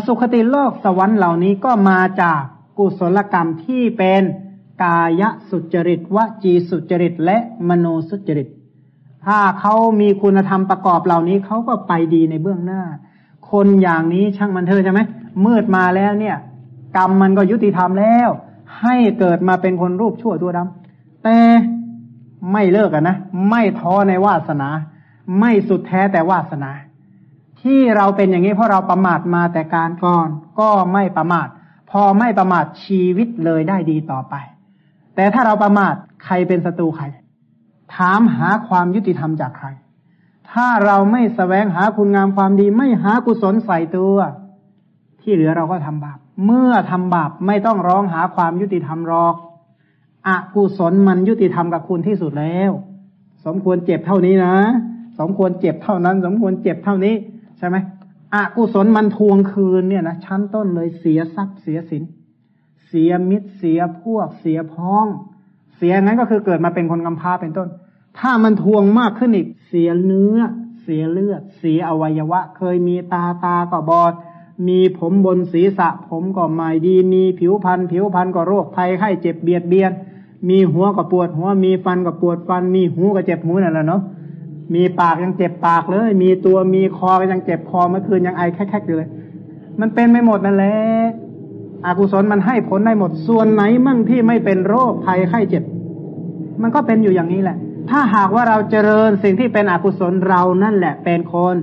[0.06, 2.40] สุขติโลกสวรรค์เหล่านี้ก็มาจาก
[2.78, 4.22] กุศลกรรมที่เป็น
[4.82, 8.48] กายสุจริตวจีสุจริต และมโนสุจริต
[9.26, 12.82] ถ้าเขามีคุณธรรมประกอบเหล่านี้เขาก็ไปดีในเบื้องหน้า
[13.50, 15.00] คนอย่างนี้ช่างมันเถอะใช่ไหม
[15.44, 16.36] มืดมาแล้วเนี่ย
[16.96, 18.28] กรรมมันก็ยุติธรรมแล้ว
[18.80, 21.38] ให้เกิดมาเป็นคนรูปชั่วตัวดำแต่
[22.52, 23.16] ไม่เลิกกันนะ
[23.50, 24.68] ไม่ท้อในวาสนา
[25.38, 26.70] ไม่สุดแท้แต่วาสนา
[27.66, 30.28] ที่เราเป็นอย่างนี้เพราะเราประมาทมาแต่การก่อน
[30.60, 31.48] ก็ไม่ประมาท
[31.90, 34.34] พอไม่ประมาทชีวิตเลยได้ดีต่อไป
[35.14, 35.94] แต่ถ้าเราประมาท
[36.24, 37.04] ใครเป็นศัตรูใคร
[37.94, 39.68] ถามหาความยุติธรรมจากใคร
[40.50, 44.16] ถ้าเราไม่สแสวงหาคุณงามความดี ไม่หากุศลใส่ตัว
[45.20, 49.34] ที่เหลือเราก็ทำบาป เมื่อทำบาปไม่ต้องร้องหาความยุติธรรมหรอก
[50.28, 52.70] อกุศลมันยุติธรรมกับคุณที่สุดแล้ว
[53.44, 54.54] สมควรเจ็บเท่านี้นะ
[55.18, 57.14] สมควรเจ็บเท่านั้น สมควรเจ็บเท่านี้
[57.58, 57.76] ใช่ไหม
[58.34, 62.02] อกุศลมันทวงคืนเนี่ยนะชั้นต้นเลยเสียทรัพย์เสียสิน
[62.88, 65.06] เสียมิตรเสียพวก เสียพ้อง
[65.76, 67.68] เสียงั้นก็คือเกิดมาเป็นคนกำพร้าเป็นต้น
[68.18, 70.38] ถ้ามันทวงมากขึ้นอีกเสียเนื้อ
[70.82, 74.12] เสียเลือด เสียอวัยวะ เคยมีตาตาก็บอด
[74.68, 79.92] มีผมบนศีรษะ ผมก็ไม่ดี มีผิวพันผิวพันก็โรคภัยไข้เจ็บเบียดเบียน
[80.48, 84.02] มีหัวก็ปวดหัวมีฟันก็ปวดฟัน มีหูก็เจ็บหูนั่นแหละเนาะ
[84.74, 89.08] มีปากยังเจ็บปากเลย มีตัวมีคอก็ยังเจ็บคอเมื่อคืนยังไอแคกๆอยู่เลย
[89.80, 90.76] มันเป็นไม่หมดนั่นแหละ
[91.86, 95.64] อกุศลมันให้ผลได้หมดส่วนไหนมั่งที่ไม่เป็นโรคภัยไข้เจ็บ
[96.62, 97.56] มันก็เป็นอยู่อย่างนี้แหละ
[97.90, 101.54] ถ้าหากว่าเราเจริญสิ่งที่เป็นอกุศลเรานั่นแหละ เป็นคน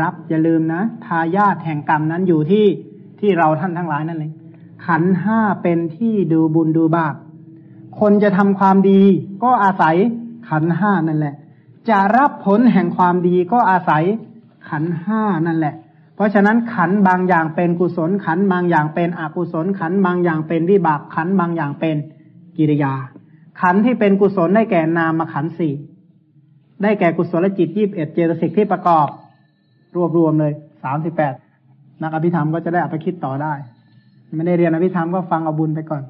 [0.00, 2.66] รับอย่าลืมนะทายาทแห่งกรรมนั้นอยู่ที่
[3.20, 4.32] ที่เราท่านทั้งหลายนั่นเอง
[4.86, 7.14] ขันห้าเป็นที่ดูบุญดูบาป
[8.00, 9.00] คนจะทำความดี
[9.44, 9.96] ก็อาศัย
[10.48, 11.34] ขันห้านั่นแหละ
[11.90, 14.04] จะรับผลแห่งความดีก็อาศัย
[14.68, 15.74] ขันห้านั่นแหละ
[16.14, 21.96] เพราะฉะนั้นขันบางอย่างเป็นกุศลขันบางอย่างเป็นอกุศลขันบางอย่างเป็นวิบากขันบางอย่างเป็น
[22.56, 22.94] กิริยา
[23.60, 25.74] ขันที่เป็นกุศลได้แก่นามขันสี่
[26.82, 29.06] ได้แก่กุศลจิตยี่บเอ็ดเจตสิกที่ประกอบ
[29.96, 31.34] รวบรวมเลยสามสิบแปด
[32.02, 33.52] นักอภิธรรมก็จะได้อาไปคิดต่อได้
[34.36, 36.02] ไม่ได้เรียนอภิธรรมก็ฟังเอาบุญไปก่อน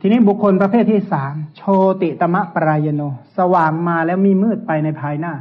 [0.00, 1.62] ทีนี้บุคคลประเภทที่สามโช
[2.02, 3.02] ติตมะปรายโน
[3.38, 5.34] สว่างมาแล้วมีมืดไปในภายหน้า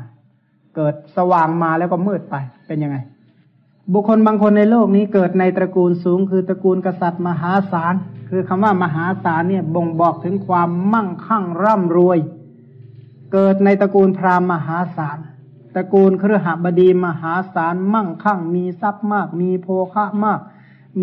[0.75, 2.35] เกิดสว่างมาแล้วก็มืดไป
[2.67, 2.97] เป็นยังไง
[3.93, 7.93] บุคคลบางคนในโลกนี้เกิดในตระกูลสูง คือตระกูลกษัตริย์มหาศาล
[8.29, 12.19] คือคำว่ามหาศาลเนี่ยบ่งบอกถึงความมั่งคั่งร่ำรวย
[13.33, 15.17] เกิดในตระกูลพราหมณ์มหาศาล
[15.75, 20.39] ตระกูลเครือหบดีมหาศาลมั่งคั่งมีทรัพย์มาก มีโภคะมาก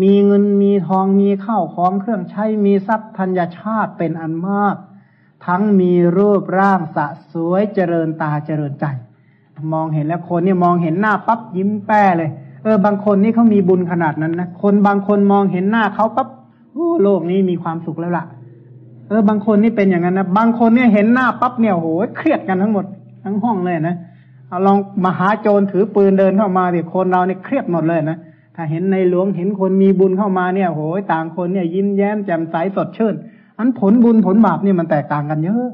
[0.01, 4.75] มีเงินมีทองมีข้าวของเครื่องใช้มีทรัพย์ธัญชาติเป็นอันมาก
[5.45, 8.85] ทั้งมีรูปร่างสะสวยเจริญตาเจริญใจ
[9.73, 12.29] มองเห็นแล้วคนเนี่ยมองเห็นหน้าปั๊บยิ้มแป้เลย
[12.63, 16.27] เออบางคนนี่เขามีบุญขนาดนั้นนะคนบางคนมองเห็นหน้าเขาปั๊บ
[16.73, 18.25] โอ้โลกนี้มีความสุขแล้วล่ะ
[19.07, 21.87] เออบางคนนี่เป็นอย่างนั้นนะบางคนเนี่ยเห็นหน้าปั๊บเนี่ยโห
[22.17, 22.85] เครียดกันทั้งหมด
[23.23, 23.95] ทั้งห้องเลยนะ
[24.47, 28.17] เอาลองมาหาโจรถือปืนเดินเข้ามาดิคนเราเนี่ยเครียดหมดเลยนะ
[28.55, 33.15] ถ้าเห็นในหลวงเห็นคนมีบุญเข้ามาเนี่ยโหยต่างคนเนี่ยยิ้มแย้มแจ่มใสสดชื่น
[33.57, 35.67] อันผลบุญผลบาปเนี่ยมันแตกต่างกันเยอะ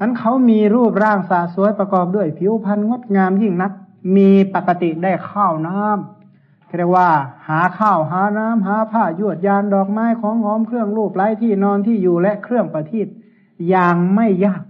[0.00, 3.72] อันเขามีรูปร่างสาสวยประกอบด้วยผิวพรรณงดงามยิ่งนัก
[4.16, 7.08] มีปกติได้ข้าวน้ำเรียกว่า
[7.48, 13.06] หาข้าวหาน้ำหาผ้ายวดยานดอกไม้ของหอมเครื่องรูปไร้ที่นอนที่อยู่และเครื่องประทีป
[13.68, 14.62] อย่างไม่ยาก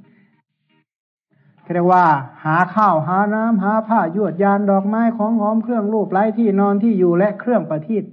[1.73, 2.05] เรียกว่า
[2.45, 8.05] หาข้าวหาน้ำหาผ้ายวดยานดอกไม้ของหอมเครื่องรูปไร้ที่นอนที่อยู่และเครื่องประทีป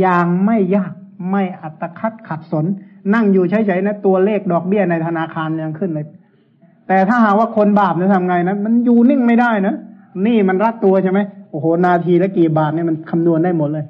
[0.00, 0.92] อย่างไม่ยาก
[1.30, 2.66] ไม่อัตคัดขัดสน
[3.14, 6.06] นั่งอยู่เฉยๆนะตัวเลขดอกเบี้ยในธนาคารยังขึ้นเลย
[6.88, 9.74] แต่ถ้าหาว่าคนบาปเนี่ยทำไงนะมันอยู่นิ่งไม่ได้นะ
[10.26, 11.18] นี่มันรัดตัวใช่ไหม
[11.50, 13.84] โอ้โหนาทีละกี่บาทเนี่ยมันคำนวณได้หมดเลย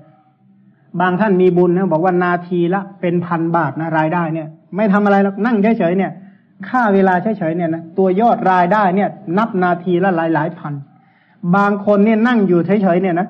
[1.01, 6.13] บางท่านมีบุญนะบอกว่านาทีละเป็นพันบาทนะรายได้เนี่ย ไม่ทำอะไรหรอกนั่งเฉยๆเนี่ย
[6.69, 10.75] ค่าเวลาเฉยๆเนี่ยนะตัวยอดรายได้เนี่ย นับนาทีละหลายหลายพัน
[11.57, 13.29] บางคนเนี่ยนั่งอยู่เฉยๆเนี่ยนะ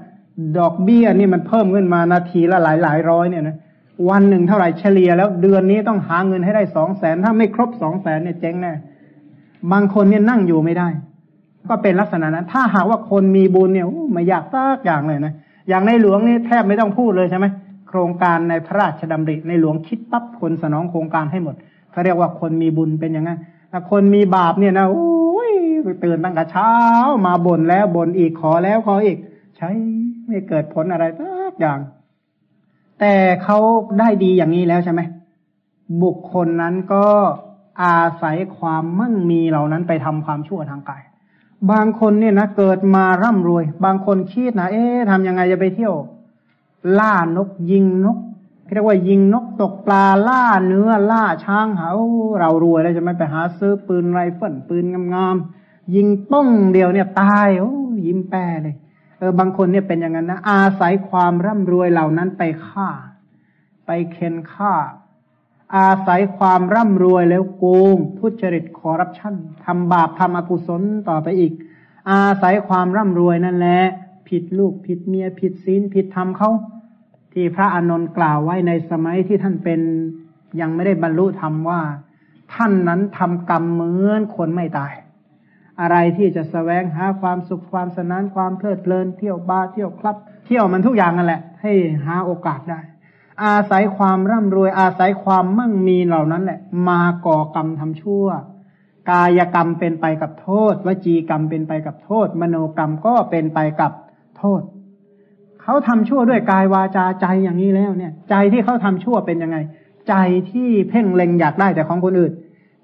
[0.59, 3.57] ดอกเบี้ยนี่มันเพิ่มขึ้นมานาทีละหลายหลายร้อยเนี่ยนะ
[4.11, 8.72] วันหนึ่งเท่าไหร่เฉลี่ยแล้วเดือนนี้ต้องหาเงินให้ได้สองแสนถ้าไม่ครบสองแสนเนี่ยเจ๊งแน่
[9.72, 10.89] บางคนเนี่ยนั่งอยู่ไม่ได้
[11.68, 15.35] ก็เป็นลักษณะนั้น ถ้าหากว่าคนมีบุญเนี่ยไม่อยากสักอย่างเลยนะ
[15.68, 17.47] อย่างในหลวงนี่แทบไม่ต้องพูดเลยใช่ไหม
[17.89, 21.55] โครงการในพระราชดำริในหลวงคิดปั๊บคนสนองโครงการให้หมด
[21.99, 23.38] เขาเรียกว่าคนมีบุญเป็นอย่างนั้น
[23.72, 25.53] ถ้าคนมีบาปเนี่ยนะโอ้ย
[26.05, 26.72] ตื่นตั้งแต่เช้า
[27.26, 29.18] มาบ่นแล้วบ่นอีกขอแล้วขออีก
[29.57, 29.70] ใช้
[30.26, 31.78] ไม่เกิดผลอะไรสักอย่าง
[33.01, 33.59] แต่เขา
[33.99, 35.01] ได้ดีอย่างนี้แล้วใช่ไหม
[36.03, 37.07] บุคคลนั้นก็
[37.82, 41.03] อาศัยความมั่งมีเหล่านั้นไปทำความชั่วทางกาย
[41.70, 45.94] บางคนเนี่ยนะเกิดมาร่ำรวย บางคนคิดนะเอ๊ะทำยังไงจะไปเที่ยว
[46.99, 48.18] ล่านกยิงนก
[48.73, 51.93] เรียกว่ายิงนกตกปลาล่าเนื้อล่าช้างเหา
[52.39, 57.73] เรารวยแล้วจะไม่ไปหาซื้อปืนไรเฟิลปืนงามๆยิงป้องเดียวเนี่ยตายโอ้
[58.07, 58.77] ยิ้มแป้เลย
[59.19, 62.89] เออบางคนเนี่ยเป็นอย่างนั้นนะอาศัยความร่ำรวยเหล่านั้นไปฆ่า
[63.87, 64.75] ไปเค้นฆ่า
[65.77, 67.64] อาศัยความร่ำรวยแล้วโก
[67.95, 71.53] ง ทุจริตคอร์รัปชันทำบาปทำอกุศลต่อไปอีก
[72.11, 73.81] อาศัยความร่ำรวยนั่นแหละ
[74.29, 76.51] ผิดลูกผิดเมียผิดศีลผิดธรรมเขา
[77.39, 79.80] ที่พระอานนท์กล่าวไว้ในสมัยที่ท่านเป็น
[80.61, 81.80] ยังไม่ได้บรรลุธรรมว่า
[82.55, 84.93] ท่านนั้นทำกรรมเหมือนคนไม่ตาย
[85.80, 90.16] อะไรที่จะสแสวงหาความสุขความสนานความเพลิดเพลินเที่ยวบาร์เที่ยวคลับ
[90.47, 91.72] เที่ยวมันทุกอย่างนั่นแหละ ให้
[92.07, 92.80] หาโอกาสได้
[93.45, 98.26] อาศัยความร่ำรวยอาศัยความมั่งมีเหล่านั้นแหละ มาก่อกรรมทำชั่ว
[99.11, 103.93] กายกรรมเป็นไปกับโทษวจีกรรมเป็นไปกับโทษ มโนกรรมก็เป็นไปกับ
[104.39, 104.62] โทษ
[105.69, 109.57] เขาทำชั่วด้วยกายวาจาใจอย่างนี้แล้วเนี่ย ใจที่เขาทำชั่วเป็นยังไง
[110.09, 110.14] ใจ
[110.53, 112.33] ที่เพ่งเล็งอยากได้แต่ของคนอื่น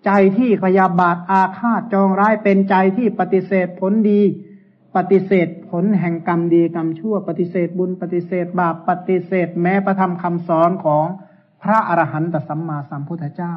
[0.07, 4.20] ใจที่พยาบาทอาฆาตจองร้ายเป็นใจที่ปฏิเสธผลดี
[4.97, 11.05] ปฏิเสธผลแห่งกรรมดีกรรมชั่ว ปฏิเสธบุญ ปฏิเสธบาปปฏิเสธแม้ประธรรมคำสอนของ
[11.62, 13.55] พระอรหันตสัมมาสัมพุทธเจ้า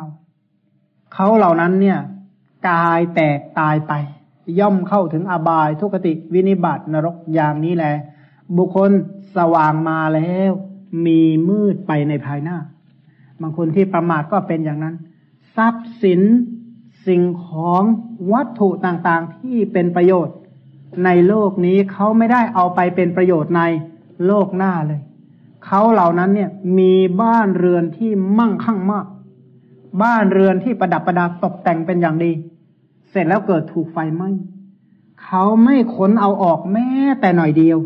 [1.13, 1.99] เขาเหล่านั้นเนี่ย
[2.69, 3.93] กายแตกตายไป
[4.59, 7.95] ย่อมเข้าถึงอบายทุกติวินิบัตินรกอย่างนี้แหละ
[8.55, 8.91] บุคคล
[9.35, 10.51] สว่างมาแล้ว
[11.05, 12.57] มีมืดไปในภายหน้า
[13.41, 14.95] บางคนที่ประมาทก็เป็นอย่างนั้น
[15.55, 16.21] ทรัพย์สิน
[17.07, 17.83] สิ่งของ
[18.33, 20.35] วัตถุต่างๆที่เป็นประโยชน์
[21.05, 23.61] ในโลกนี้เขาไม่ได้เอาไปเป็นประโยชน์ใน
[24.25, 25.01] โลกหน้าเลย
[25.65, 29.05] เขาเหล่านั้นเนี่ยมีบ้านเรือนที่มั่งคั่งมาก
[30.03, 32.31] บ้านเรือนที่ประดับประดาตกแต่งเป็นอย่างดี
[33.09, 34.29] เสร็จแล้วเกิดถูกไฟไหม้
[35.23, 36.87] เขาไม่ขนเอาออกแม้
[37.19, 37.77] แต่หน่อยเดียว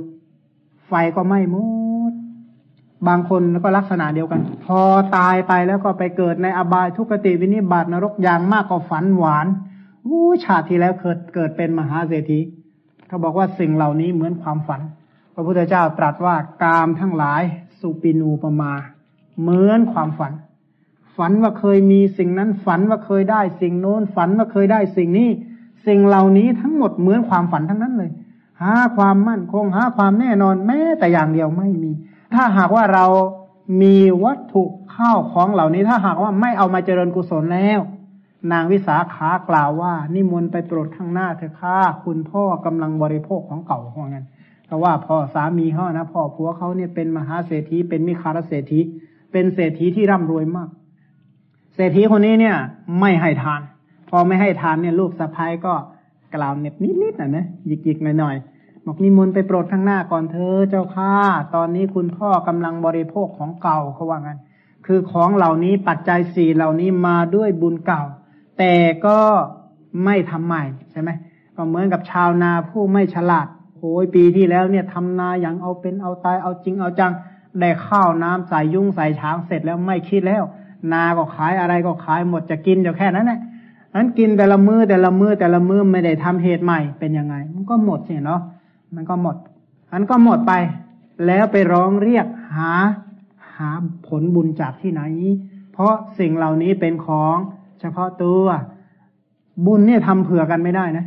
[0.92, 1.58] ไฟก็ไหม้หม
[2.12, 2.14] ด
[3.08, 4.80] บางคนก็ลักษณะเดียวกัน พอ
[5.18, 9.48] ตายไปแล้วก็ไปเกิดในอบายทุกติวินิบาตนรกอย่างมากก็ฝันหวาน
[10.06, 12.40] อู้ชาติที่แล้วเกิดเกิดเป็นมหาเศรษฐี
[13.08, 14.82] เขาบอกว่าสิ่งเหล่านี้เหมือนความฝัน
[15.34, 17.42] พระพุทธเจ้าตรัสว่ากามทั้งหลาย
[17.80, 18.74] สุปินูปมา
[19.42, 20.34] เหมือนความฝัน
[21.18, 25.30] ฝันว่าเคยมีสิ่งนั้นฝันว่าเคยได้สิ่งโน้นฝันว่าเคยได้สิ่งนี้
[25.88, 28.12] สิ่งเหล่านี้ทั้งหมดเหมือนความฝันทั้งนั้นเลย
[28.62, 31.92] หาความมั่นคง หาความแน่นอนแม้แต่อย่างเดียวไม่มี
[32.34, 33.06] ถ้าหากว่าเรา
[33.82, 34.64] มีวัตถุ
[34.96, 37.80] ข้าวของเหล่านี้ ถ้าหากว่าไม่เอามาเจริญกุศลแล้ว
[38.52, 44.26] นางวิสาขากล่าวว่า นิมนต์ไปโปรดข้างหน้าเถอะค่ะคุณพ่อกำลังบริโภคของเก่าของนั้น
[44.66, 48.80] เพราะว่าพ่อสามีเขานะพ่อผัวเขาเนี่ยเป็นมหาเศรษฐีเป็นมิคารเศรษฐี
[49.32, 50.70] เป็นเศรษฐีที่ร่ำรวยมาก
[51.76, 52.56] เศรษฐีคนนี้เนี่ย
[53.00, 53.62] ไม่ให้ทาน
[54.10, 55.74] พอไม่ให้ทานเนี่ยลูกสะพ้ายก็
[56.36, 58.51] กล่าวเน็บนิดๆนะนะหยิกๆหน่อยๆ
[58.86, 61.14] บอกนิมนต์ไปโปรดข้างหน้าก่อนเธอเจ้าข้า
[61.56, 64.40] ตอนนี้คุณพ่อกำลังบริโภคของเก่าเขาว่างั้น
[64.86, 68.04] คือของเหล่านี้ปัจจัยสี่เหล่านี้มาด้วยบุญเก่า
[68.58, 68.74] แต่
[69.06, 69.20] ก็
[70.06, 71.10] ไม่ทำใหม่ใช่ไหม
[71.56, 77.12] ก็เหมือนกับชาวนาผู้ไม่ฉลาดโอ้ยปีที่แล้วเนี่ยทำนาอย่างเอาเป็นเอาตายเอาจริงเอาจัง
[77.60, 80.44] ได้ข้าวน้ำใส่ยุ่งใส่ช้างเสร็จแล้วไม่คิดแล้ว
[80.92, 83.40] นาก็ขายอะไรก็ขายหมดจะกินอยู่แค่นั้นแหละ
[83.96, 88.42] นั้นกินแต่ละมือแต่ละมือแต่ละมือไม่ได้ทำเหตุใหม่เป็นยังไง มันก็หมดสิเนาะ
[88.96, 89.36] มันก็หมด
[89.92, 90.54] อันก็หมดไป
[91.28, 92.26] แล้วไปร้องเรียก
[92.56, 92.72] หา
[93.56, 93.70] หา
[94.08, 95.02] ผลบุญจากที่ไหน
[95.74, 97.36] เพราะสิ่งเหล่านี้เป็นของ
[97.80, 98.44] เฉพาะตัว
[99.66, 101.06] บุญเนี่ยทำเผื่อกันไม่ได้นะ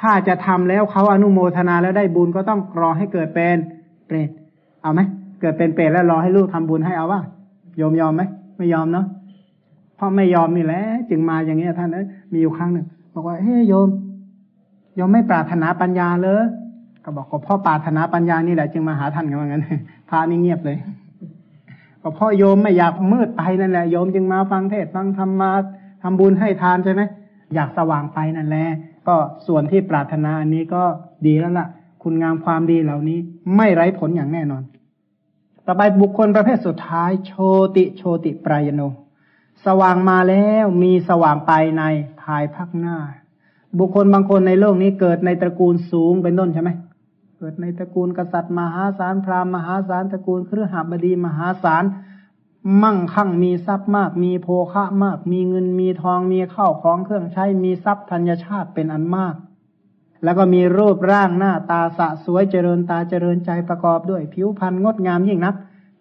[0.00, 3.56] ถ้าจะทำแล้วเขาอนุโมทนาแล้วได้บุญก็ต้องรอให้เกิดเป็น
[4.06, 4.30] เปรต
[4.82, 5.00] เอาไหม
[5.40, 7.20] เกิดเป็นเปรตแล้วรอให้ลูกทำบุญให้เอาว่า
[7.80, 8.22] ยอมยอมไหม
[8.56, 9.06] ไม่ยอมเนาะ
[9.96, 13.88] เพราะไม่ยอมนี่แหละจึงมาอย่างเงี้ยท่านเอ้ยมีอยู่ครั้งหนึ่งบอกว่าเฮ้ยโยม
[14.96, 16.44] โยมไม่ปรารถนาปัญญาเลย
[17.08, 19.64] ก็บอกก็พ่อปารถนาปัญญานี่แหละจึงมาหาท่านกันว่างั้น
[20.08, 20.78] พระนี่เงียบเลย
[22.02, 25.50] ก็พ่อโยมไม่อยากมืดไปนั่นแหละโยมจึงมาฟังเทศฟังธรรมา
[26.02, 27.02] ทำบุญให้ทานใช่ไหม
[27.54, 28.66] อยากสว่างไปนั่นแหละ
[29.08, 30.82] ก็ส่วนที่ปรารถนาอันนี้ก็
[31.26, 31.66] ดีแล้วล่ะ
[32.02, 33.18] คุณงามความดีเหล่านี้
[33.56, 34.62] ไม่ไร้ผลอย่างแน่นอน
[35.66, 37.32] ต่อไปบุคคลประเภทสุดท้าย โช
[37.76, 38.80] ติโชติปรายโน
[39.66, 41.82] สว่างมาแล้วมีสว่างไปใน
[42.22, 42.96] ภายภาคหน้า
[43.78, 46.70] บุคคลบางคนในโลกนี้เกิดในตระกูลสูงเป็นต้นใช่ไหม
[47.38, 51.84] เกิดในตระกูลกษัตริย์มหาศาลพราหมณ์มหาศาลตระกูลเครือหบดีมหาศาล
[52.82, 59.34] มั่งคั่งมีทรัพย์มาก มีโภคะมาก มีเงินมีทองมีข้าวของเครื่องใช้มีทรัพย์ธัญชาติเป็นอันมาก
[60.24, 65.54] แล้วก็มีรูปร่างหน้าตาสะสวยเจริญตาเจริญใจประกอบด้วย ผิวพรรณงดงามยิ่งนัก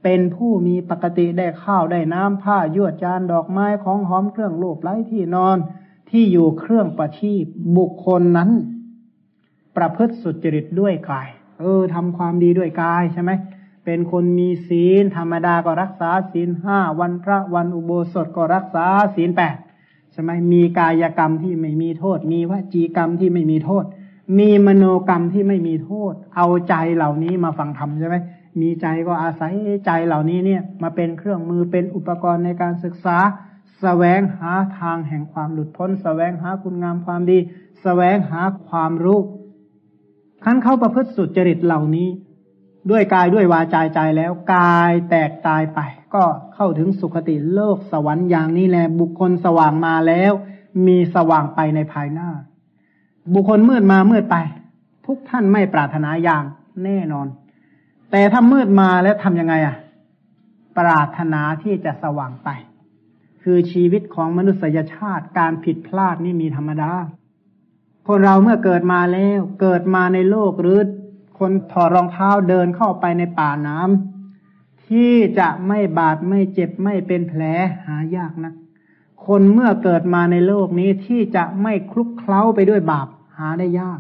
[0.04, 5.58] เป็นผู้มีปกติได้ข้าวได้น้ำผ้ายวดจานดอกไม้ของหอมเครื่องลูบไล้ที่นอน
[6.10, 7.44] ที่อยู่เครื่องประชีพ
[7.78, 8.52] บุคคลนั้น
[9.78, 13.32] ประพฤติสุจริตด้วยกาย เออทำความดีด้วยกายใช่ไหม
[13.86, 19.56] เป็นคนมีศีลธรรมดาก็รักษาศีลห้าวันพระวันอุโบสถก็รักษาศีลแปด
[20.12, 23.86] ใช่ไหมมีกายกรรมที่ไม่มีโทษ มีวจีกรรมที่ไม่มีโทษ
[24.40, 28.16] มีมโนกรรมที่ไม่มีโทษ เอาใจเหล่านี้มาฟังธรรมใช่ไหม
[28.62, 29.54] มีใจก็อาศัย
[29.86, 33.28] ใจเหล่านี้เนี่ย มาเป็นเครื่องมือเป็นอุปกรณ์ในการศึกษาส
[33.82, 37.42] แสวงหาทางแห่งความหลุดพ้นสแสวงหาคุณงามความดีส
[37.84, 39.20] แสวงหาความรู้
[40.46, 42.10] ขั้นเข้าประพฤติสุจริตเหล่านี้
[42.90, 45.80] ด้วยกายด้วยวาจาใจแล้ว กายแตกตายไป
[46.14, 46.24] ก็
[46.56, 50.32] เข้าถึงสุคติโลกสวรรค์อย่างนี้แหละบุคคลสว่างมาแล้ว
[50.88, 52.30] มีสว่างไปในภายหน้า
[53.34, 54.36] บุคคลมืดมามืดไป
[55.06, 56.44] ทุกท่านไม่ปรารถนาอย่าง
[56.84, 57.28] แน่นอน
[58.12, 59.76] แต่ถ้ามืดมาแล้วทำยังไงอะ
[60.78, 62.50] ปรารถนาที่จะสว่างไป
[63.44, 66.92] คือชีวิตของมนุษยชาติการผิดพลาดนี่มีธรรมดา
[68.08, 70.80] คนเราเมื่อเกิดมาแล้ว เกิดมาในโลกหรือ
[71.40, 77.42] คนถอดรองเท้าเดินเข้าไปในป่าน้ำที่จะไม่บาดไม่เจ็บไม่เป็นแผล
[77.86, 78.54] หายากนะ
[79.26, 84.00] คนเมื่อเกิดมาในโลกนี้ที่จะไม่คลุกเคล้าไปด้วยบาปหาได้ยาก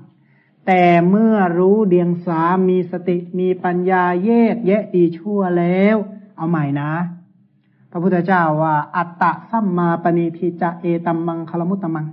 [0.68, 5.98] แต่เมื่อรู้เดียงสามีสติมีปัญญาแยกแยะดีชั่วแล้ว
[6.38, 6.92] เอาใหม่นะ
[7.92, 12.06] พระพุทธเจ้าว่า อัตตะสัมมาปณิทิจะเอตัมมังคลมุตตมัง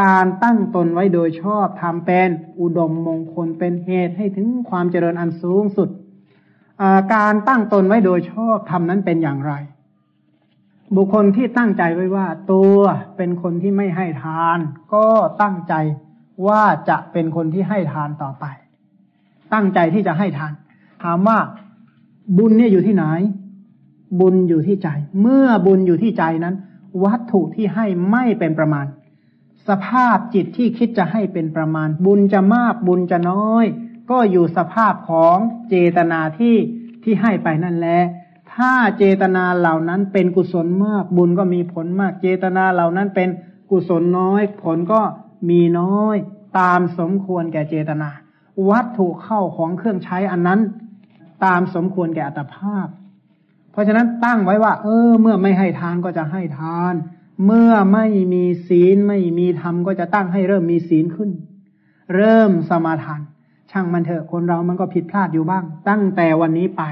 [0.00, 2.28] การตั้งตนไว้โดยชอบทำเป็น
[2.60, 5.88] อุดมมงคลเป็นเหตุให้ถึงความเจริญอันสูงสุด
[7.14, 9.52] การตั้งตนไว้โดยชอบทำนั้นเป็นอย่างไร
[10.96, 12.78] บุคคลที่ตั้งใจไว้ว่า ตัว
[13.16, 14.58] เป็นคนที่ไม่ให้ทาน
[14.94, 15.06] ก็
[15.42, 15.74] ตั้งใจ
[16.46, 18.44] ว่าจะเป็นคนที่ให้ทานต่อไป
[19.52, 20.52] ตั้งใจที่จะให้ทาน
[21.04, 21.38] ถามว่า
[22.38, 23.04] บุญเนี่ยอยู่ที่ไหน
[24.20, 24.88] บุญอยู่ที่ใจ
[25.20, 26.54] เมื่อบุญอยู่ที่ใจนั้น
[27.04, 28.86] วัตถุที่ให้ไม่เป็นประมาณ
[29.68, 33.64] สภาพจิตที่คิดจะให้เป็นประมาณ บุญจะมากบุญจะน้อย
[34.10, 35.36] ก็อยู่สภาพของ
[35.68, 36.56] เจตนาที่
[37.02, 38.00] ที่ให้ไปนั่นแหละ
[38.54, 43.28] ถ้าเจตนาเหล่านั้นเป็นกุศลมาก บุญก็มีผลมาก เจตนาเหล่านั้นเป็น
[43.70, 45.00] กุศลน้อย ผลก็
[45.50, 46.16] มีน้อย
[46.58, 48.10] ตามสมควรแก่เจตนา
[48.70, 50.60] วัตถุเข้าของเครื่องใช้อันนั้น
[51.44, 52.86] ตามสมควรแก่อัตภาพ
[53.72, 56.94] เพราะฉะนั้นตั้งไว้ว่า เออ เมื่อไม่ให้ทานก็จะให้ทาน
[57.44, 61.30] เมื่อไม่มีศีลไม่มีธรรมก็จะตั้งให้เริ่มมีศีลขึ้น
[62.14, 63.20] เริ่มสมาทาน
[63.70, 66.82] ช่างมันเถอะคนเรามันก็ผิดพลาดอยู่บ้าง ตั้งแต่วันนี้ไป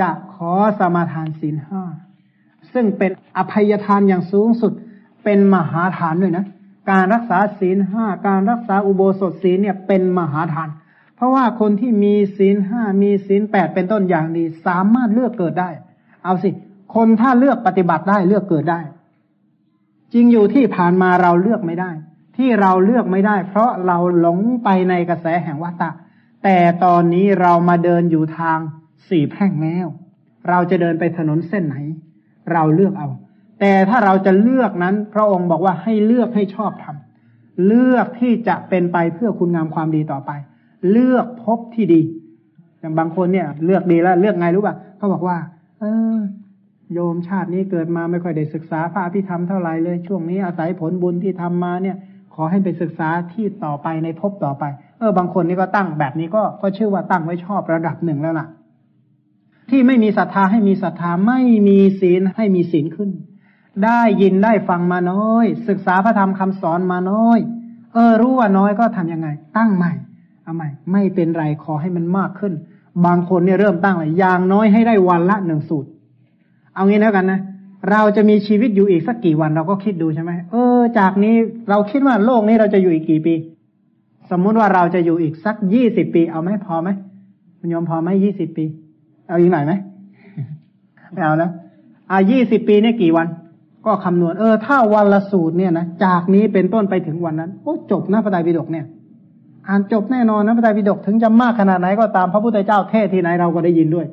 [0.00, 1.82] จะขอสมาทานศีลห้า
[2.72, 4.72] ซึ่งเป็นอภัยทานอย่างสูงสุด
[5.24, 6.46] เป็นมหาทานด้วยนะ
[6.90, 10.68] การรักษาศีลห้าการรักษาอุโบสถศีลเนี่ยเป็นมหาทาน
[11.16, 15.70] เพราะว่าคนที่มีศีลห้ามีศีลแปดเป็นต้นอย่างดี สามารถเลือกเกิดได้
[16.24, 16.50] เอาสิ
[16.94, 18.80] คนถ้าเลือกปฏิบัติได้เลือกเกิดได้
[20.12, 21.90] จริงอยู่ที่ผ่านมาเราเลือกไม่ได้
[22.36, 25.90] ที่เราเลือกไม่ได้ เพราะเราหลงไปในกระแสแห่งวัฏฏะ
[26.44, 28.58] แต่ตอนนี้เรามาเดินอยู่ทาง
[29.08, 29.86] สี่แพร่งแล้ว
[30.48, 31.76] เราจะเดินไปถนนเส้นไหน
[32.52, 33.08] เราเลือกเอา
[33.60, 40.30] แต่ถ้าเราจะเลือกนั้น พระองค์บอกว่าให้เลือกให้ชอบทำเลือกที่จะเป็นไปเพื่อคุณงามความดีต่อไป
[40.90, 42.00] เลือกพบที่ดี
[42.80, 45.36] อย่างบางคนเนี่ย เลือกดีแล้วเลือกไงรู้ป่ะเขาบอกว่า
[45.80, 45.84] เอ
[46.14, 46.18] อ
[46.92, 51.96] โยมชาตินี้เกิดมาไม่ค่อยได้ศึกษาพระอภิธรรมเท่าไหร่เลย ช่วงนี้อาศัยผลบุญที่ทำมาเนี่ย
[52.34, 54.64] ขอให้ไปศึกษาที่ต่อไปในภพต่อไป
[54.98, 58.46] เออบางคนนี่ก็ตั้งแบบนี้ก็ก็ชื่อว่าตั้งไว้ชอบระดับหนึ่งแล้วล่ะ
[59.70, 63.10] ที่ไม่มีศรัทธาให้มีศรัทธาไม่มีศีลให้มีศีลขึ้น
[63.84, 67.38] ได้ยินได้ฟังมาน้อย ศึกษาพระธรรมคำสอนมาน้อย
[67.94, 69.92] เออรู้ว่าน้อยก็ทํำยังไง ตั้งใหม่
[70.42, 72.52] เอาใหม่ ไม่เป็นไรขอให้มันมากขึ้น
[73.06, 75.88] บางคนเนี่ยเริ่มตั้งเลยอย่างน้อยให้ได้วันละหนึ่งสูตร
[76.74, 77.40] เอางี้แล้วกันนะ
[77.90, 81.34] เราจะมีชีวิตอยู่อีกสักกี่วันเราก็คิดดูใช่ไหมเออ จากนี้
[81.70, 83.34] เราคิดว่าโลกนี้เราจะอยู่อีกกี่ปี
[84.30, 86.88] สมมุติว่าเราจะอยู่อีกสักยี่สิบปี เอาไหมพอไหม
[87.58, 88.64] คุณยมพอไหมยี่สิบปี
[89.28, 89.72] เอาอีกหน่อยไหม
[91.12, 91.50] ไม่เอาแล้ว
[92.10, 93.26] อ่ายี่สิบปีเนี่ยกี่วัน
[93.86, 98.86] ก็คำนวณเออ ถ้าวันละสูตรเนี่ยนะจากนี้เป็นต้นไปถึงวันนั้นโอ้จบนะพระไตรปิฎกเนี่ย
[99.68, 104.06] อ่านจบแน่นอนนะพระไตรปิฎกถึงจะมากขนาดไหนก็ตามพระพุทธเจ้าเทศที่ไหนเราก็ได้ยินด้วย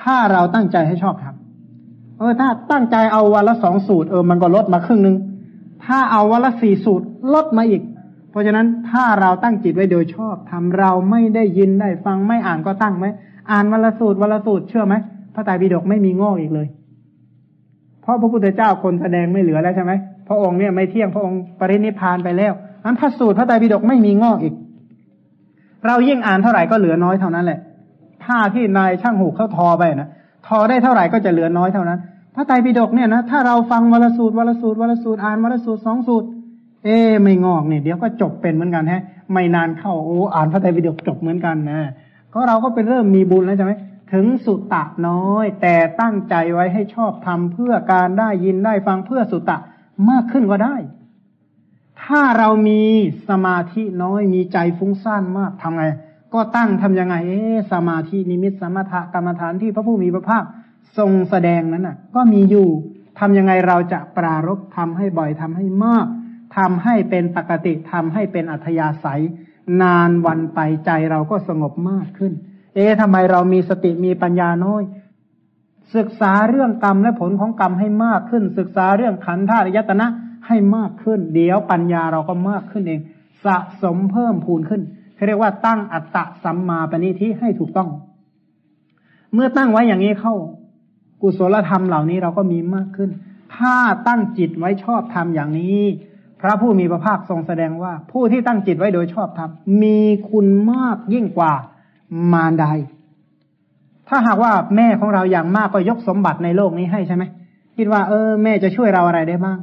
[0.00, 1.39] ถ้าเราตั้งใจให้ชอบทำ
[2.20, 5.16] เออถ้าตั้งใจเอาวันละสองสูตรเออมันก็ลดมาครึ่งหนึ่ง
[5.84, 7.82] ถ้าเอาวันละสี่สูตรลดมาอีก
[8.30, 13.06] เพราะฉะนั้นถ้าเราตั้งจิตไว้โดยชอบทำเราไม่ได้ยินได้ฟังไม่อ่านก็ตั้งไหม
[13.50, 14.94] อ่านวันละสูตรวันละสูตรเชื่อไหม
[15.34, 16.66] พระไตรปิฎกไม่มีงอกอีกเลย
[18.02, 19.92] เพราะพระพุทธเจ้าคนแสดงไม่เหลือแล้วใช่ไหม
[20.28, 22.52] พระองค์เนี่ยไม่เที่ยงพระองค์ปรินิพานไปแล้ว
[22.84, 24.54] นั้นพระสูตรพระไตรปิฎกไม่มีงอกอีก
[25.86, 27.58] เรายิ่งอ่านเท่าไหร่ก็เหลือน้อยเท่านั้นแหละ
[28.24, 30.08] ผ้าที่นายช่างหูเขาทอไปนะ
[30.50, 31.98] ทอได้เท่าไหร่ก็จะเหลือน้อยเท่านั้น
[32.34, 36.28] พระไตรปิฎกเนี่ยนะถ้าเราฟังวันละสูตรวันละสูตรวันละสูตรอ่านวันละสูตรสองสูตร
[36.84, 41.80] เอ๊ไม่งอกเนี่ยเดี๋ยวก็จบเป็นเหมือนกันฮะ ไม่นานเข้าโอ้อ่านพระไตรปิฎกจบเหมือนกันนะ
[42.32, 43.72] ก็เราก็เป็นเริ่มมีบุญแล้วใช่ไหม
[44.12, 49.58] ถึงสุตตะน้อย แต่ตั้งใจไว้ให้ชอบทำเพื่อการได้ยินได้ฟังเพื่อสุตะ
[50.10, 50.76] มากขึ้นก็ได้
[52.02, 52.82] ถ้าเรามี
[53.28, 55.84] สมาธิน้อยมีใจฟุ้งซ่านมากทำไง
[56.34, 57.40] ก็ตั้งทํำยังไงเอ๊
[57.72, 60.44] สมาธินิมิตสมถะกรรมฐานที่พระผู้มีพระภาค
[60.98, 62.68] ทรงแสดงนั้นน่ะ ก็มีอยู่
[63.18, 66.06] ทำยังไงเราจะปรารบทำให้บ่อยทำให้มาก
[66.56, 69.22] ทำให้เป็นปกติทำให้เป็นอัธยาศัย
[69.82, 72.32] นานวันไปใจเราก็สงบมากขึ้น
[72.74, 74.82] เอ๊ะทำไมเรามีสติมีปัญญาน้อย
[75.96, 80.06] ศึกษาเรื่องกรรมและผลของกรรมให้มากขึ้น ศึกษาเรื่องขันธ์ธาตุยตนะ
[80.46, 83.00] ให้มากขึ้น เดี๋ยวปัญญาเราก็มากขึ้นเอง
[83.44, 84.82] สะสมเพิ่มพูนขึ้น
[85.20, 87.88] เขาเรียกว่าตั้งอัตตะสัมมาปณิทิให้ถูกต้อง
[89.34, 90.34] เมื่อตั้งไว้อย่างนี้เข้า
[91.22, 93.10] กุศลธรรมเหล่านี้เราก็มีมากขึ้น
[93.56, 93.74] ถ้า
[94.08, 95.80] ตั้งจิตไว้ชอบทำอย่างนี้
[96.40, 99.50] พระผู้มีพระภาคทรงแสดงว่า ผู้ที่ตั้งจิตไว้โดยชอบธรรม
[99.82, 100.00] มี
[100.30, 101.52] คุณมากยิ่งกว่า
[102.32, 102.66] มารใด
[104.08, 107.24] ถ้าหากว่าแม่ของเราอย่างมากก็ยกสมบัติในโลกนี้ให้ใช่ไหม
[107.76, 109.58] คิดว่าเออ แม่จะช่วยเราอะไรได้บ้าง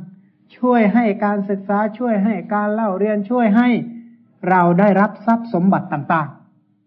[0.58, 3.70] ช่วยให้การศึกษาช่วยให้การเล่าเรียนช่วยให้
[4.50, 6.30] เราได้รับทรัพย์สมบัติต่าง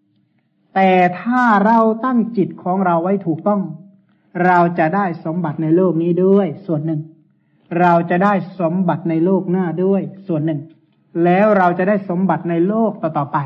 [0.07, 0.91] ๆ แต่
[1.21, 3.61] ถ้าเราตั้งจิตของเราไว้ถูกต้อง
[4.47, 7.01] เราจะได้สมบัติในโลกนี้ด้วย ส่วนหนึ่ง
[7.81, 10.61] เราจะได้สมบัติในโลกหน้าด้วย ส่วนหนึ่ง
[11.25, 13.39] แล้วเราจะได้สมบัติในโลกต่อๆไป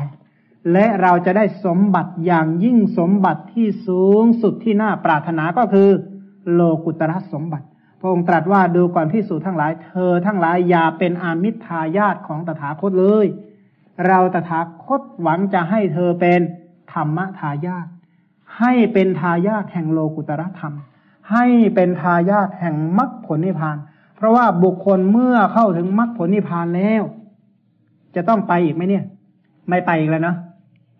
[0.73, 5.89] และเราจะได้สมบัติอย่างยิ่งสมบัติที่สูงสุดที่น่าปรารถนาก็คือ
[6.53, 7.65] โลกุตระสมบัติ
[7.99, 13.25] พระองค์ตรัสว่าดูก่อนพิสูจทั้งหลาย เธอทั้งหลายอย่าเป็นอามิทายาทของตถาคตเลย
[14.07, 16.41] เราตถาคตหวังจะให้เธอเป็น
[16.93, 17.87] ธรรมทายาท
[18.59, 20.73] ให้เป็นทายาทแห่งโลกุตระธรรม
[21.31, 23.77] ให้เป็นทายาทแห่งมรรคผลนิพพาน
[24.15, 27.03] เพราะว่าบุคคลเมื่อเข้าถึงมรรคผลนิพพานแล้ว
[28.15, 29.03] จะต้องไปอีกไหมเนี่ย
[29.69, 30.35] ไม่ไปอีกแล้วนะ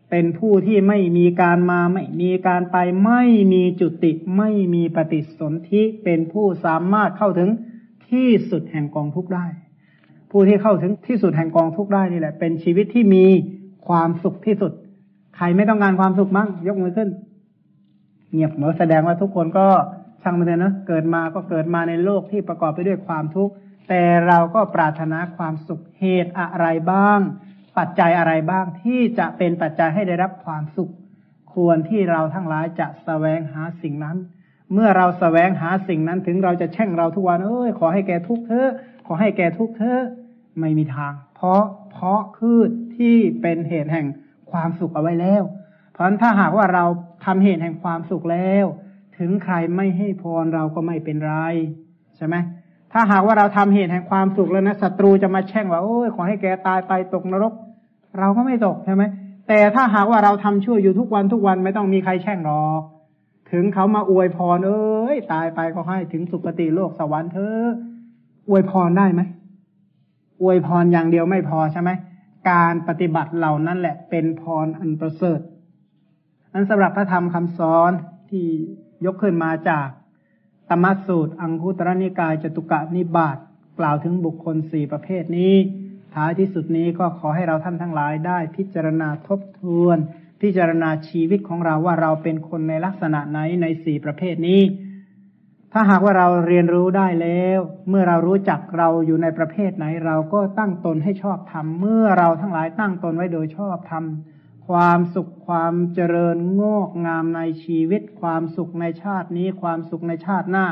[0.09, 3.23] เป็นผู้ที่ไม่มีการมาไม่มีการไปไม่
[3.53, 7.49] มีจุติไม่มีปฏิสนธิเป็นผู้สามารถเข้าถึง
[8.09, 9.45] ที่สุดแห่งกองทุกได้
[10.37, 13.25] ผู้ที่เข้าถึงที่สุดแห่งกองทุกได้นี่แหละ เป็นชีวิตที่มี
[13.87, 14.71] ความสุขที่สุด
[15.35, 17.09] ใครไม่ต้องการความสุขมั้งยกมือขึ้น
[18.31, 19.67] เงียบเหมือแสดงว่าทุกคนก็
[20.21, 23.53] ช่างมันเลยนะเกิดมาก็เกิดมาในโลกที่ประกอบไปด้วยความทุกข์
[23.89, 27.19] แต่เราก็ปรารถนาความสุขเหตุอะไรบ้าง
[27.77, 30.91] ปัจจัยอะไรบ้างที่จะเป็นปัจจัยให้ได้รับความสุข
[31.53, 34.17] ควรที่เราทั้งหลายจะสแสวงหาสิ่งนั้น
[34.73, 38.71] เมื่อเราสแสวงหาสิ่งนั้นถึงเราจะแช่งเราทุกวันเอ้ยขอให้แกทุกเถอะ
[39.07, 40.03] ขอให้แกทุกเถอะ
[40.59, 42.59] ไม่มีทาง เพราะเพราะคือ
[42.95, 44.07] ที่เป็นเหตุแห่ง
[44.51, 45.43] ความสุขเอาไว้แล้ว
[45.91, 46.85] เพราะฉะนั้นถ้าหากว่าเรา
[47.25, 48.65] ทำเหตุแห่งความสุขแล้ว
[49.17, 51.33] ถึงใครไม่ให้พรเราก็ไม่เป็นไร
[52.17, 52.35] ใช่ไหม
[52.93, 57.53] ถ้าหากว่าเราทำเหตุแห่งความสุขแล้วนะศัตรูจะมาแช่งว่าโอ้ยขอให้แกตายไปตกนรก
[58.19, 59.03] เราก็ไม่ตกใช่ไหม
[59.47, 62.81] แต่ถ้าหากว่าเราทำชั่วอยู่ทุกวันทุกวันไม่ต้องมีใครแช่งหรอก
[63.51, 67.65] ถึงเขามาอวยพรเอ้ยตายไปก็ให้ถึงสุคติโลกสวรรค์เธอ
[68.49, 69.21] อวยพรได้ไหม
[70.41, 71.89] อวยพรอย่างเดียวไม่พอใช่ไหม
[72.51, 75.39] การปฏิบัติเหล่านั้นแหละเป็นพรอันประเสริฐ
[76.53, 77.91] นั้นสำหรับพระธรรมคำสอน
[78.29, 78.45] ที่
[79.05, 79.87] ยกขึ้นมาจาก
[80.69, 83.37] ธรรมสูตร อังคุตรนิกายจตุกะนิบาต
[83.79, 85.53] กล่าวถึงบุคคลสี่ประเภทนี้
[86.13, 89.97] ท้ายที่สุดนี้ก็ขอให้เราท่านทั้งหลายได้พิจารณาทบทวน
[90.41, 94.61] พิจารณาชีวิตของเราว่าเราเป็นคนในลักษณะไหนในสี่ประเภทนี้
[95.77, 97.59] ถ้าหากว่าเราเรียนรู้ได้แล้ว
[97.89, 110.67] เมื่อเรารู้จักเราอยู่ในประเภทไหน เราก็ตั้งตนให้ชอบทำเมื่อเราทั้งหลายตั้งตนไว้โดยชอบทำความสุขความเจริญงอกงามในชีวิต ความสุขในชาตินี้ความสุขในชาติหน้า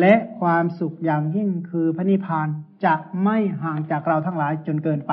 [0.00, 2.48] และความสุขอย่างยิ่งคือพระนิพพาน
[2.84, 5.12] จะไม่ห่างจากเราทั้งหลายจนเกินไป